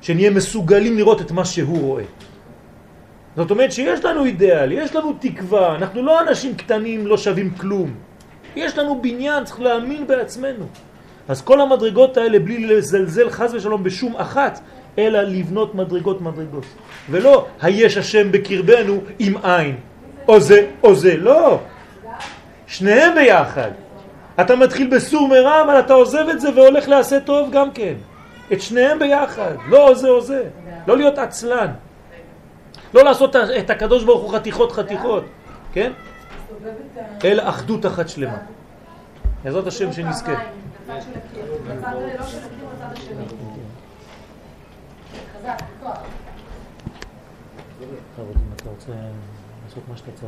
[0.00, 2.04] שנהיה מסוגלים לראות את מה שהוא רואה.
[3.36, 7.94] זאת אומרת שיש לנו אידאל, יש לנו תקווה, אנחנו לא אנשים קטנים, לא שווים כלום.
[8.56, 10.66] יש לנו בניין, צריך להאמין בעצמנו.
[11.28, 14.60] אז כל המדרגות האלה בלי לזלזל חז ושלום בשום אחת,
[14.98, 16.64] אלא לבנות מדרגות מדרגות.
[17.10, 19.76] ולא היש השם בקרבנו עם עין.
[20.28, 21.60] או זה או זה, לא.
[22.66, 23.70] שניהם ביחד.
[24.40, 27.94] אתה מתחיל בסור מרע, אבל אתה עוזב את זה והולך לעשה טוב גם כן.
[28.52, 30.42] את שניהם ביחד, לא זה או זה.
[30.86, 31.72] לא להיות עצלן.
[32.94, 35.24] לא לעשות את הקדוש ברוך הוא חתיכות חתיכות,
[35.72, 35.92] כן?
[37.24, 38.36] אלא אחדות אחת שלמה.
[39.44, 40.34] בעזרת השם שנזכה.
[40.88, 40.94] לא
[45.38, 45.98] חזק, כוח.
[47.80, 47.88] אם
[48.56, 48.92] אתה רוצה
[49.64, 50.24] לעשות מה שאתה צריך